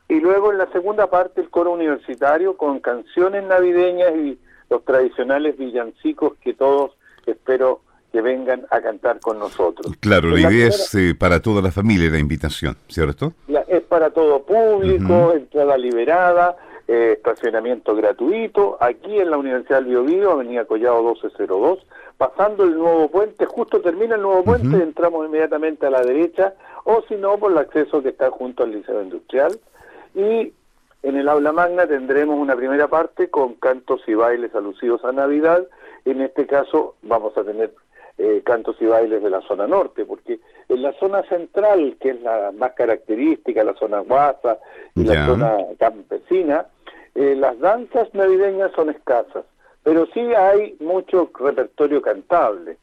y 0.08 0.20
luego 0.20 0.50
en 0.50 0.58
la 0.58 0.70
segunda 0.72 1.08
parte 1.10 1.40
el 1.40 1.50
coro 1.50 1.72
universitario 1.72 2.56
con 2.56 2.80
canciones 2.80 3.44
navideñas 3.44 4.16
y 4.16 4.38
los 4.70 4.84
tradicionales 4.84 5.56
villancicos 5.56 6.34
que 6.40 6.54
todos 6.54 6.96
espero 7.26 7.82
que 8.12 8.22
vengan 8.22 8.66
a 8.70 8.80
cantar 8.80 9.20
con 9.20 9.38
nosotros. 9.38 9.92
Claro, 10.00 10.30
la, 10.30 10.40
idea 10.40 10.68
es 10.68 10.94
eh, 10.94 11.14
para 11.14 11.40
toda 11.40 11.60
la 11.60 11.70
familia 11.70 12.10
la 12.10 12.18
invitación, 12.18 12.76
¿cierto? 12.88 13.32
es 13.68 13.82
para 13.82 14.10
todo 14.10 14.42
público, 14.42 15.34
entrada 15.34 15.76
liberada, 15.76 16.56
eh, 16.86 17.14
estacionamiento 17.18 17.94
gratuito, 17.94 18.78
aquí 18.80 19.18
en 19.18 19.30
la 19.30 19.36
Universidad 19.36 19.78
del 19.78 19.88
Biobío, 19.88 20.32
Avenida 20.32 20.64
Collado 20.64 21.02
1202, 21.02 21.86
pasando 22.16 22.64
el 22.64 22.76
nuevo 22.76 23.10
puente, 23.10 23.44
justo 23.44 23.80
termina 23.82 24.14
el 24.14 24.22
nuevo 24.22 24.42
puente, 24.42 24.82
entramos 24.82 25.26
inmediatamente 25.26 25.86
a 25.86 25.90
la 25.90 26.02
derecha, 26.02 26.54
o 26.84 27.02
si 27.06 27.16
no, 27.16 27.36
por 27.36 27.52
el 27.52 27.58
acceso 27.58 28.02
que 28.02 28.08
está 28.08 28.30
junto 28.30 28.62
al 28.62 28.72
Liceo 28.72 29.02
Industrial, 29.02 29.60
y 30.14 30.52
en 31.02 31.16
el 31.16 31.28
aula 31.28 31.52
magna 31.52 31.86
tendremos 31.86 32.38
una 32.38 32.56
primera 32.56 32.88
parte 32.88 33.28
con 33.28 33.54
cantos 33.54 34.00
y 34.06 34.14
bailes 34.14 34.54
alusivos 34.54 35.04
a 35.04 35.12
Navidad, 35.12 35.64
en 36.06 36.22
este 36.22 36.46
caso 36.46 36.94
vamos 37.02 37.36
a 37.36 37.44
tener 37.44 37.74
eh, 38.18 38.42
cantos 38.44 38.76
y 38.80 38.86
bailes 38.86 39.22
de 39.22 39.30
la 39.30 39.40
zona 39.42 39.66
norte, 39.66 40.04
porque 40.04 40.40
en 40.68 40.82
la 40.82 40.92
zona 40.94 41.22
central, 41.28 41.96
que 42.00 42.10
es 42.10 42.20
la 42.20 42.52
más 42.52 42.72
característica, 42.72 43.62
la 43.62 43.74
zona 43.74 44.00
guasa 44.00 44.58
y 44.94 45.04
la 45.04 45.24
zona 45.24 45.56
campesina, 45.78 46.66
eh, 47.14 47.36
las 47.36 47.58
danzas 47.60 48.12
navideñas 48.14 48.72
son 48.74 48.90
escasas, 48.90 49.44
pero 49.82 50.06
sí 50.12 50.20
hay 50.20 50.76
mucho 50.80 51.30
repertorio 51.38 52.02
cantable. 52.02 52.76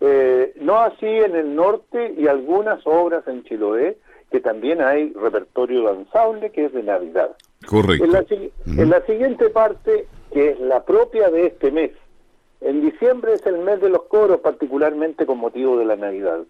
Eh, 0.00 0.52
no 0.60 0.78
así 0.80 1.06
en 1.06 1.34
el 1.34 1.54
norte 1.54 2.14
y 2.18 2.26
algunas 2.26 2.86
obras 2.86 3.26
en 3.26 3.42
Chiloé, 3.44 3.96
que 4.30 4.40
también 4.40 4.82
hay 4.82 5.12
repertorio 5.14 5.84
danzable 5.84 6.50
que 6.50 6.66
es 6.66 6.72
de 6.72 6.82
Navidad. 6.82 7.36
Correcto. 7.66 8.04
En 8.04 8.12
la, 8.12 8.24
en 8.66 8.90
la 8.90 9.00
siguiente 9.06 9.48
parte, 9.48 10.06
que 10.32 10.50
es 10.50 10.60
la 10.60 10.84
propia 10.84 11.30
de 11.30 11.46
este 11.46 11.70
mes, 11.70 11.92
en 12.64 12.80
diciembre 12.80 13.34
es 13.34 13.46
el 13.46 13.58
mes 13.58 13.80
de 13.80 13.90
los 13.90 14.04
coros, 14.04 14.40
particularmente 14.40 15.26
con 15.26 15.38
motivo 15.38 15.78
de 15.78 15.84
la 15.84 15.96
Navidad. 15.96 16.40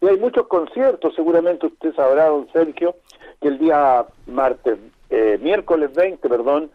Y 0.00 0.08
hay 0.08 0.18
muchos 0.18 0.48
conciertos, 0.48 1.14
seguramente 1.14 1.66
usted 1.66 1.94
sabrá, 1.94 2.26
don 2.26 2.48
Sergio, 2.52 2.96
que 3.40 3.48
el 3.48 3.58
día 3.58 4.04
martes, 4.26 4.78
eh, 5.10 5.38
miércoles 5.40 5.94
20, 5.94 6.28
perdón, 6.28 6.70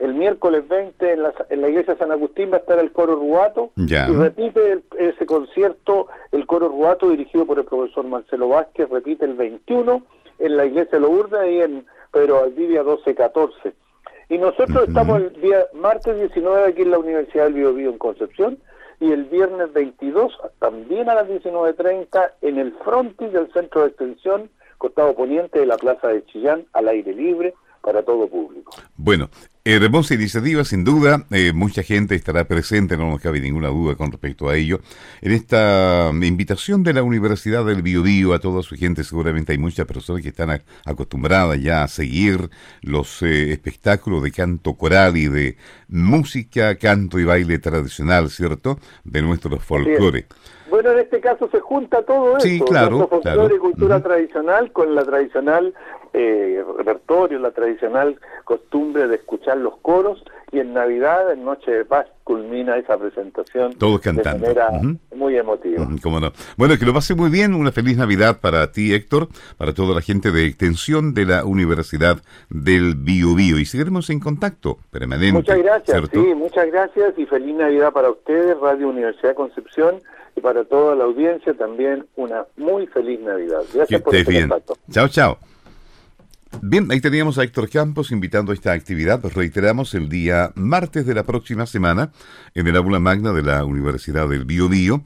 el 0.00 0.14
miércoles 0.14 0.66
20 0.66 1.12
en 1.12 1.22
la, 1.22 1.34
en 1.50 1.60
la 1.60 1.68
iglesia 1.68 1.96
San 1.96 2.10
Agustín 2.10 2.50
va 2.50 2.56
a 2.56 2.60
estar 2.60 2.78
el 2.78 2.90
coro 2.90 3.16
Ruato 3.16 3.70
y 3.76 3.94
repite 3.94 4.80
ese 4.98 5.26
concierto 5.26 6.08
el 6.32 6.46
coro 6.46 6.68
Ruato 6.68 7.08
dirigido 7.10 7.44
por 7.46 7.58
el 7.58 7.66
profesor 7.66 8.04
Marcelo 8.06 8.48
Vázquez, 8.48 8.88
repite 8.88 9.26
el 9.26 9.34
21 9.34 10.02
en 10.38 10.56
la 10.56 10.64
iglesia 10.64 10.98
Lourdes 10.98 11.52
y 11.52 11.60
en 11.60 11.86
Pedro 12.12 12.40
Valdivia 12.40 12.82
12-14. 12.82 13.74
Y 14.30 14.38
nosotros 14.38 14.86
estamos 14.86 15.20
el 15.20 15.40
día 15.40 15.66
martes 15.74 16.16
19 16.16 16.68
aquí 16.68 16.82
en 16.82 16.92
la 16.92 17.00
Universidad 17.00 17.44
del 17.46 17.54
Biobío 17.54 17.90
en 17.90 17.98
Concepción 17.98 18.58
y 19.00 19.10
el 19.10 19.24
viernes 19.24 19.72
22 19.72 20.32
también 20.60 21.10
a 21.10 21.16
las 21.16 21.26
19.30 21.26 22.30
en 22.40 22.58
el 22.58 22.72
frontis 22.84 23.32
del 23.32 23.52
centro 23.52 23.80
de 23.80 23.88
extensión, 23.88 24.48
costado 24.78 25.16
poniente 25.16 25.58
de 25.58 25.66
la 25.66 25.76
Plaza 25.78 26.06
de 26.06 26.24
Chillán, 26.26 26.64
al 26.74 26.86
aire 26.86 27.12
libre 27.12 27.54
para 27.82 28.02
todo 28.02 28.28
público. 28.28 28.72
Bueno, 28.96 29.30
Hermosa 29.62 30.14
iniciativa, 30.14 30.64
sin 30.64 30.84
duda. 30.84 31.26
Eh, 31.30 31.52
mucha 31.52 31.82
gente 31.82 32.14
estará 32.14 32.44
presente, 32.44 32.96
no 32.96 33.10
nos 33.10 33.20
cabe 33.20 33.40
ninguna 33.40 33.68
duda 33.68 33.94
con 33.94 34.10
respecto 34.10 34.48
a 34.48 34.56
ello. 34.56 34.80
En 35.20 35.32
esta 35.32 36.10
invitación 36.22 36.82
de 36.82 36.94
la 36.94 37.02
Universidad 37.02 37.66
del 37.66 37.82
Biobío 37.82 38.32
a 38.32 38.38
toda 38.38 38.62
su 38.62 38.74
gente, 38.74 39.04
seguramente 39.04 39.52
hay 39.52 39.58
muchas 39.58 39.84
personas 39.84 40.22
que 40.22 40.30
están 40.30 40.62
acostumbradas 40.86 41.60
ya 41.60 41.82
a 41.82 41.88
seguir 41.88 42.48
los 42.80 43.20
eh, 43.20 43.52
espectáculos 43.52 44.22
de 44.22 44.32
canto 44.32 44.74
coral 44.74 45.18
y 45.18 45.28
de 45.28 45.58
música, 45.88 46.76
canto 46.76 47.18
y 47.18 47.24
baile 47.24 47.58
tradicional, 47.58 48.30
¿cierto? 48.30 48.78
De 49.04 49.20
nuestros 49.20 49.62
folclores. 49.62 50.24
Bueno, 50.70 50.92
en 50.92 51.00
este 51.00 51.20
caso 51.20 51.48
se 51.50 51.60
junta 51.60 52.02
todo 52.02 52.36
eso, 52.38 52.64
claro, 52.64 53.08
folclore 53.08 53.56
y 53.56 53.58
cultura 53.58 54.00
tradicional 54.00 54.72
con 54.72 54.94
la 54.94 55.04
tradicional 55.04 55.74
eh, 56.12 56.64
repertorio, 56.78 57.38
la 57.38 57.50
tradicional 57.50 58.18
costumbre 58.44 59.06
de 59.06 59.16
escuchar 59.16 59.56
los 59.58 59.76
coros 59.78 60.24
y 60.52 60.58
en 60.58 60.74
Navidad, 60.74 61.32
en 61.32 61.44
Noche 61.44 61.70
de 61.70 61.84
Paz, 61.84 62.06
culmina 62.24 62.76
esa 62.76 62.98
presentación 62.98 63.74
Todos 63.74 64.00
cantando. 64.00 64.48
de 64.48 64.54
manera 64.54 64.70
muy 65.14 65.36
emotiva. 65.36 65.84
no. 65.84 66.32
Bueno, 66.56 66.74
que 66.78 66.84
lo 66.84 66.92
pase 66.92 67.14
muy 67.14 67.30
bien, 67.30 67.54
una 67.54 67.70
feliz 67.70 67.96
Navidad 67.96 68.40
para 68.40 68.72
ti, 68.72 68.92
Héctor, 68.92 69.28
para 69.56 69.72
toda 69.72 69.94
la 69.94 70.00
gente 70.00 70.32
de 70.32 70.46
extensión 70.46 71.14
de 71.14 71.26
la 71.26 71.44
Universidad 71.44 72.18
del 72.48 72.96
Bio, 72.96 73.34
Bio. 73.34 73.58
y 73.58 73.64
seguiremos 73.64 74.10
en 74.10 74.18
contacto 74.18 74.78
permanente. 74.90 75.32
Muchas 75.32 75.58
gracias, 75.58 76.02
sí, 76.12 76.34
muchas 76.34 76.66
gracias 76.66 77.14
y 77.16 77.26
feliz 77.26 77.54
Navidad 77.54 77.92
para 77.92 78.10
ustedes, 78.10 78.58
Radio 78.58 78.88
Universidad 78.88 79.34
Concepción 79.34 80.00
y 80.40 80.42
para 80.42 80.64
toda 80.64 80.96
la 80.96 81.04
audiencia 81.04 81.54
también 81.54 82.06
una 82.16 82.46
muy 82.56 82.86
feliz 82.86 83.20
Navidad. 83.20 83.60
Gracias 83.74 84.02
por 84.02 84.14
este 84.14 84.40
contacto. 84.40 84.74
Chao, 84.90 85.08
chao. 85.08 85.38
Bien, 86.62 86.90
ahí 86.90 87.00
teníamos 87.00 87.38
a 87.38 87.44
Héctor 87.44 87.70
Campos 87.70 88.10
invitando 88.10 88.52
a 88.52 88.54
esta 88.54 88.72
actividad. 88.72 89.22
Reiteramos 89.34 89.94
el 89.94 90.08
día 90.08 90.52
martes 90.56 91.06
de 91.06 91.14
la 91.14 91.22
próxima 91.22 91.64
semana 91.64 92.12
en 92.54 92.66
el 92.66 92.76
aula 92.76 92.98
magna 92.98 93.32
de 93.32 93.42
la 93.42 93.64
Universidad 93.64 94.28
del 94.28 94.44
Biobío. 94.44 95.02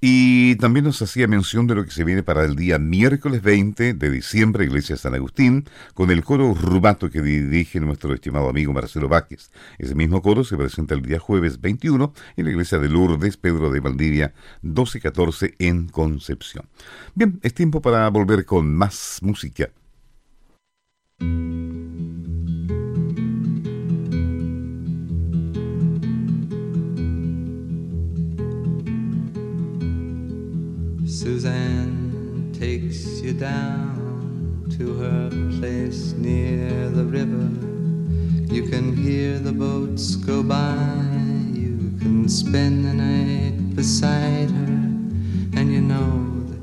Y 0.00 0.56
también 0.56 0.84
nos 0.84 1.00
hacía 1.00 1.26
mención 1.26 1.66
de 1.66 1.76
lo 1.76 1.84
que 1.84 1.92
se 1.92 2.04
viene 2.04 2.22
para 2.22 2.44
el 2.44 2.56
día 2.56 2.78
miércoles 2.78 3.42
20 3.42 3.94
de 3.94 4.10
diciembre, 4.10 4.64
Iglesia 4.64 4.96
San 4.96 5.14
Agustín, 5.14 5.64
con 5.94 6.10
el 6.10 6.22
coro 6.22 6.54
Rubato 6.54 7.10
que 7.10 7.22
dirige 7.22 7.80
nuestro 7.80 8.12
estimado 8.12 8.48
amigo 8.48 8.72
Marcelo 8.72 9.08
Vázquez. 9.08 9.50
Ese 9.78 9.94
mismo 9.94 10.20
coro 10.20 10.44
se 10.44 10.56
presenta 10.56 10.94
el 10.94 11.02
día 11.02 11.18
jueves 11.18 11.60
21 11.60 12.12
en 12.36 12.44
la 12.44 12.50
Iglesia 12.50 12.78
de 12.78 12.88
Lourdes, 12.88 13.36
Pedro 13.38 13.70
de 13.70 13.80
Valdivia, 13.80 14.34
1214 14.62 15.54
en 15.58 15.88
Concepción. 15.88 16.66
Bien, 17.14 17.40
es 17.42 17.54
tiempo 17.54 17.80
para 17.80 18.08
volver 18.10 18.44
con 18.44 18.72
más 18.74 19.18
música. 19.22 19.70
Suzanne 31.08 32.52
takes 32.52 33.22
you 33.22 33.32
down 33.32 34.66
to 34.78 34.94
her 34.98 35.30
place 35.58 36.12
near 36.12 36.90
the 36.90 37.04
river. 37.04 37.48
You 38.54 38.68
can 38.68 38.94
hear 38.94 39.38
the 39.38 39.52
boats 39.52 40.16
go 40.16 40.42
by, 40.42 40.76
you 41.52 41.94
can 41.98 42.28
spend 42.28 42.84
the 42.84 42.92
night 42.92 43.74
beside 43.74 44.50
her, 44.50 44.72
and 45.58 45.72
you 45.72 45.80
know 45.80 46.37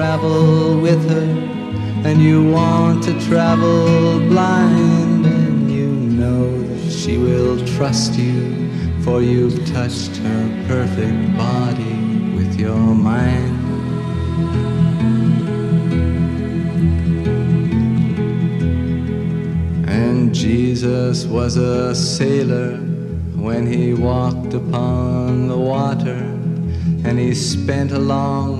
travel 0.00 0.80
with 0.80 1.10
her, 1.10 1.28
and 2.08 2.22
you 2.22 2.42
want 2.50 3.04
to 3.04 3.12
travel 3.28 4.18
blind, 4.30 5.26
and 5.26 5.70
you 5.70 5.88
know 5.88 6.62
that 6.62 6.90
she 6.90 7.18
will 7.18 7.62
trust 7.76 8.14
you, 8.14 8.70
for 9.02 9.20
you've 9.20 9.58
touched 9.66 10.16
her 10.16 10.64
perfect 10.66 11.36
body 11.36 11.98
with 12.34 12.58
your 12.58 12.94
mind. 12.94 13.58
And 19.86 20.34
Jesus 20.34 21.26
was 21.26 21.58
a 21.58 21.94
sailor 21.94 22.78
when 23.36 23.66
he 23.66 23.92
walked 23.92 24.54
upon 24.54 25.48
the 25.48 25.58
water. 25.58 26.38
And 27.02 27.18
he 27.18 27.34
spent 27.34 27.92
a 27.92 27.98
long 27.98 28.59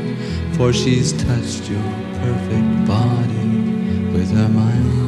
for 0.61 0.71
she's 0.71 1.11
touched 1.13 1.67
your 1.71 1.81
perfect 2.21 2.85
body 2.85 3.47
with 4.13 4.29
her 4.29 4.47
mind. 4.47 5.00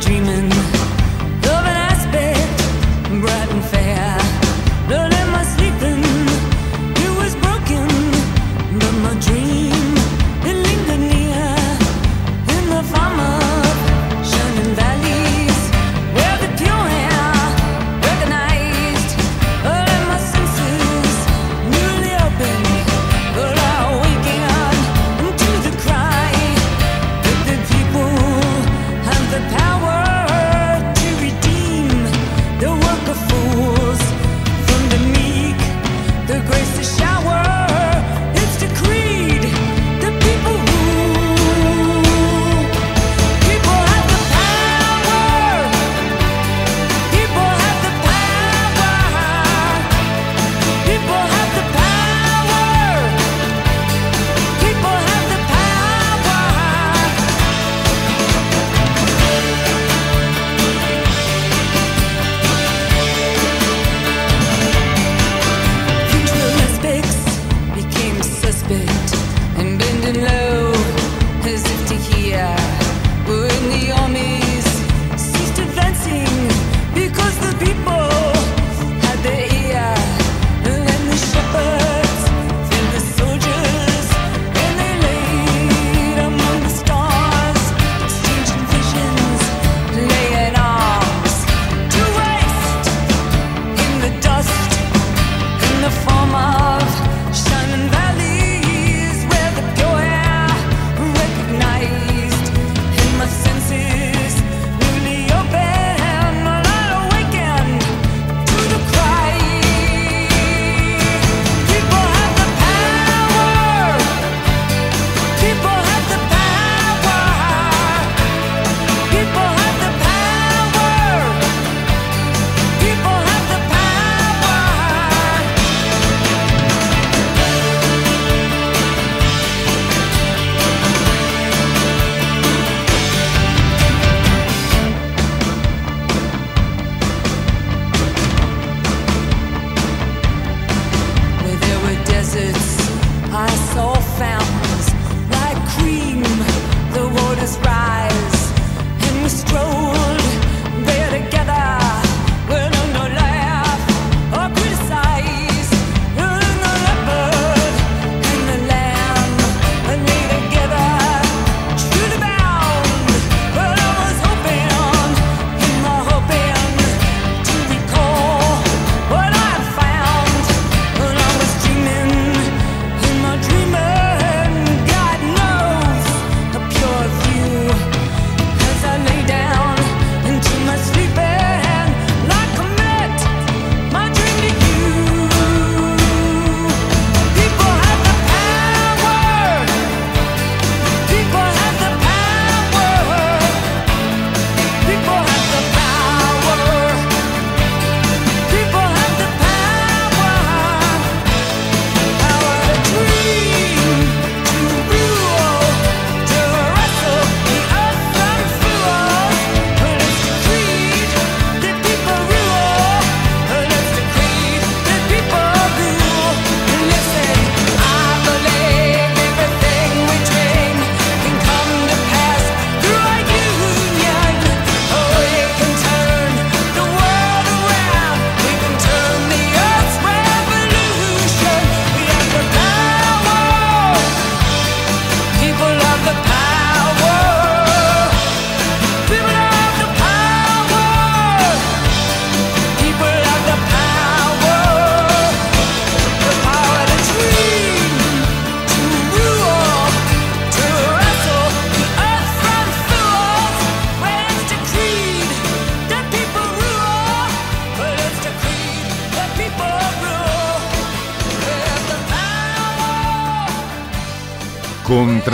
Dreaming 0.00 0.55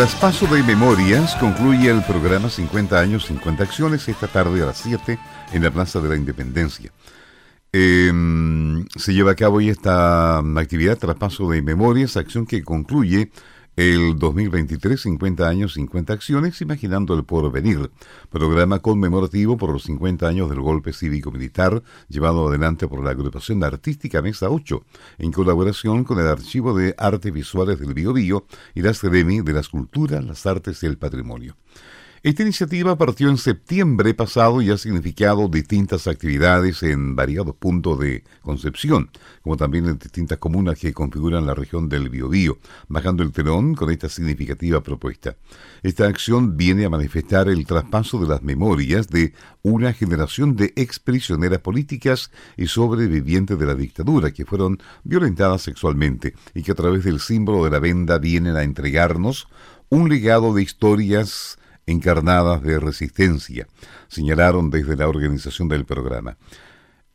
traspaso 0.03 0.49
de 0.49 0.65
memorias 0.65 1.37
concluye 1.37 1.89
el 1.89 2.03
programa 2.03 2.51
50 2.51 2.99
años, 2.99 3.25
50 3.27 3.63
acciones 3.63 4.09
esta 4.09 4.27
tarde 4.27 4.61
a 4.61 4.67
las 4.67 4.79
7 4.79 5.17
en 5.53 5.63
la 5.63 5.71
Plaza 5.71 6.01
de 6.01 6.09
la 6.09 6.17
Independencia. 6.17 6.91
Em, 7.71 8.85
se 8.97 9.15
lleva 9.15 9.31
a 9.31 9.35
cabo 9.37 9.59
hoy 9.59 9.69
esta 9.69 10.39
actividad, 10.39 10.99
traspaso 10.99 11.49
de 11.51 11.63
memorias, 11.63 12.17
acción 12.17 12.47
que 12.47 12.65
concluye 12.65 13.31
el 13.77 14.19
2023, 14.19 15.01
50 15.01 15.49
años, 15.49 15.75
50 15.75 16.13
acciones, 16.13 16.61
imaginando 16.61 17.15
el 17.15 17.25
porvenir. 17.25 17.91
Programa 18.31 18.81
conmemorativo 18.81 19.57
por 19.57 19.73
los 19.73 19.85
50 19.85 20.29
años 20.29 20.51
del 20.51 20.61
golpe 20.61 20.93
cívico-militar, 20.93 21.83
llevado 22.09 22.49
adelante 22.49 22.87
por 22.87 23.03
la 23.03 23.13
agrupación 23.13 23.65
artística 23.65 24.21
Mesa 24.21 24.51
8, 24.51 24.85
en 25.19 25.33
colaboración 25.33 26.05
con 26.05 26.19
el 26.19 26.27
Archivo 26.27 26.77
de 26.77 26.95
Artes 26.99 27.33
Visuales 27.33 27.79
del 27.79 27.95
Biobío 27.95 28.45
y 28.75 28.83
la 28.83 28.91
Academia 28.91 29.43
de 29.43 29.53
las 29.53 29.69
Culturas, 29.69 30.23
las 30.25 30.45
Artes 30.45 30.83
y 30.83 30.87
el 30.87 30.99
Patrimonio. 30.99 31.57
Esta 32.25 32.45
iniciativa 32.45 32.97
partió 32.97 33.31
en 33.31 33.37
septiembre 33.37 34.15
pasado 34.15 34.63
y 34.63 34.71
ha 34.71 34.79
significado 34.79 35.49
distintas 35.49 36.07
actividades 36.07 36.85
en 36.85 37.17
variados 37.17 37.57
puntos 37.57 37.99
de 37.99 38.23
Concepción, 38.43 39.11
como 39.43 39.57
también 39.57 39.87
en 39.87 39.99
distintas 39.99 40.39
comunas 40.39 40.79
que 40.79 40.93
configuran 40.93 41.47
la 41.47 41.55
región 41.55 41.89
del 41.89 42.11
Biobío, 42.11 42.59
bajando 42.87 43.25
el 43.25 43.33
telón 43.33 43.75
con 43.75 43.91
esta 43.91 44.09
significativa 44.09 44.85
propuesta. 44.85 45.35
Esta 45.83 46.07
acción 46.07 46.57
viene 46.57 46.85
a 46.85 46.91
manifestar 46.91 47.49
el 47.49 47.67
traspaso 47.67 48.21
de 48.21 48.29
las 48.29 48.41
memorias 48.41 49.09
de 49.09 49.33
una 49.63 49.93
generación 49.93 50.55
de 50.55 50.73
exprisioneras 50.77 51.59
políticas 51.59 52.31
y 52.57 52.69
sobrevivientes 52.69 53.59
de 53.59 53.67
la 53.67 53.75
dictadura 53.75 54.31
que 54.31 54.47
fueron 54.47 54.79
violentadas 55.03 55.63
sexualmente 55.63 56.35
y 56.55 56.63
que 56.63 56.71
a 56.71 56.77
través 56.77 57.03
del 57.03 57.19
símbolo 57.19 57.65
de 57.65 57.71
la 57.71 57.81
venda 57.81 58.19
vienen 58.19 58.55
a 58.55 58.63
entregarnos 58.63 59.49
un 59.89 60.09
legado 60.09 60.55
de 60.55 60.63
historias 60.63 61.59
encarnadas 61.87 62.63
de 62.63 62.79
resistencia, 62.79 63.67
señalaron 64.09 64.71
desde 64.71 64.97
la 64.97 65.09
organización 65.09 65.69
del 65.69 65.85
programa. 65.85 66.37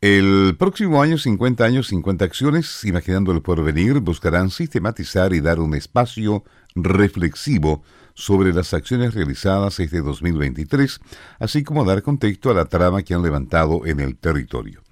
El 0.00 0.54
próximo 0.56 1.02
año, 1.02 1.18
50 1.18 1.64
años, 1.64 1.88
50 1.88 2.24
acciones, 2.24 2.84
imaginando 2.84 3.32
el 3.32 3.42
porvenir, 3.42 3.98
buscarán 3.98 4.50
sistematizar 4.50 5.32
y 5.32 5.40
dar 5.40 5.58
un 5.58 5.74
espacio 5.74 6.44
reflexivo 6.76 7.82
sobre 8.14 8.52
las 8.52 8.74
acciones 8.74 9.14
realizadas 9.14 9.80
este 9.80 10.00
2023, 10.00 11.00
así 11.40 11.64
como 11.64 11.84
dar 11.84 12.02
contexto 12.02 12.50
a 12.50 12.54
la 12.54 12.66
trama 12.66 13.02
que 13.02 13.14
han 13.14 13.22
levantado 13.22 13.86
en 13.86 13.98
el 13.98 14.16
territorio. 14.16 14.82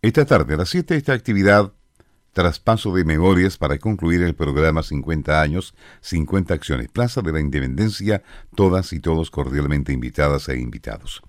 Esta 0.00 0.24
tarde 0.24 0.54
a 0.54 0.58
las 0.58 0.70
7 0.70 0.96
esta 0.96 1.12
actividad 1.12 1.72
traspaso 2.36 2.92
de 2.92 3.02
memorias 3.02 3.56
para 3.56 3.78
concluir 3.78 4.22
el 4.22 4.34
programa 4.34 4.82
50 4.82 5.40
años, 5.40 5.74
50 6.02 6.52
acciones. 6.52 6.88
Plaza 6.88 7.22
de 7.22 7.32
la 7.32 7.40
Independencia, 7.40 8.22
todas 8.54 8.92
y 8.92 9.00
todos 9.00 9.30
cordialmente 9.30 9.94
invitadas 9.94 10.50
e 10.50 10.58
invitados. 10.58 11.22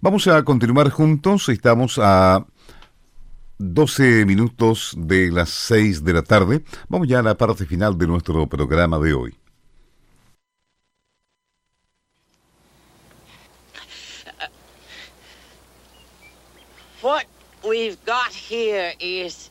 Vamos 0.00 0.26
a 0.28 0.42
continuar 0.44 0.88
juntos, 0.88 1.50
estamos 1.50 2.00
a 2.02 2.46
12 3.58 4.24
minutos 4.24 4.94
de 4.96 5.30
las 5.30 5.50
6 5.50 6.02
de 6.04 6.12
la 6.14 6.22
tarde. 6.22 6.64
Vamos 6.88 7.06
ya 7.06 7.18
a 7.18 7.22
la 7.22 7.36
parte 7.36 7.66
final 7.66 7.98
de 7.98 8.06
nuestro 8.06 8.46
programa 8.46 8.98
de 8.98 9.12
hoy. 9.12 9.38
What 17.02 17.26
we've 17.62 17.98
got 18.06 18.32
here 18.32 18.94
is 18.98 19.50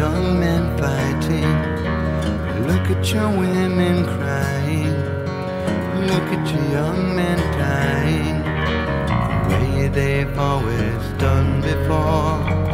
young 0.00 0.40
men 0.40 0.64
fighting. 0.78 1.50
Look 2.68 2.86
at 2.94 3.12
your 3.12 3.28
women 3.28 3.96
crying. 4.06 4.96
Look 6.10 6.28
at 6.36 6.44
your 6.52 6.66
young 6.78 7.14
men 7.16 7.38
dying. 7.58 8.38
The 9.50 9.58
way 9.58 9.88
they've 9.88 10.38
always 10.38 11.02
done 11.18 11.60
before. 11.60 12.69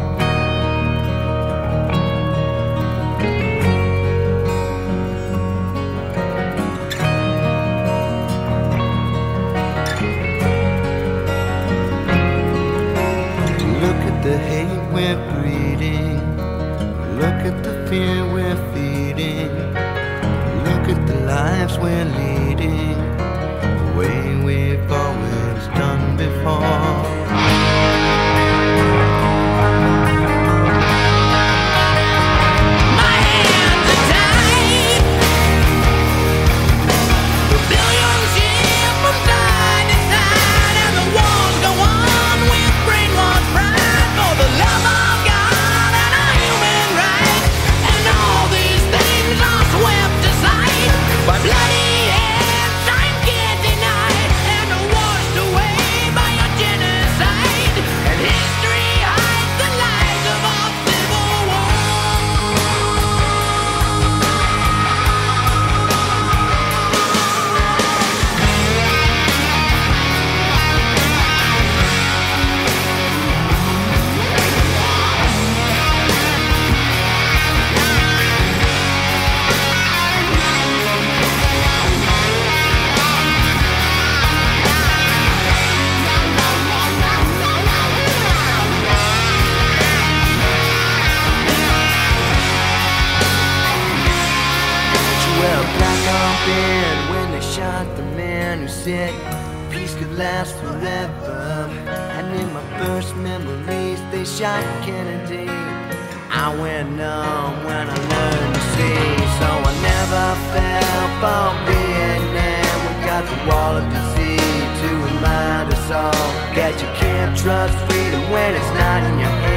That 116.67 116.81
you 116.81 116.87
can't 116.99 117.37
trust 117.37 117.77
freedom 117.89 118.29
when 118.29 118.53
it's 118.53 118.71
not 118.77 119.03
in 119.03 119.19
your 119.19 119.29
hands. 119.29 119.56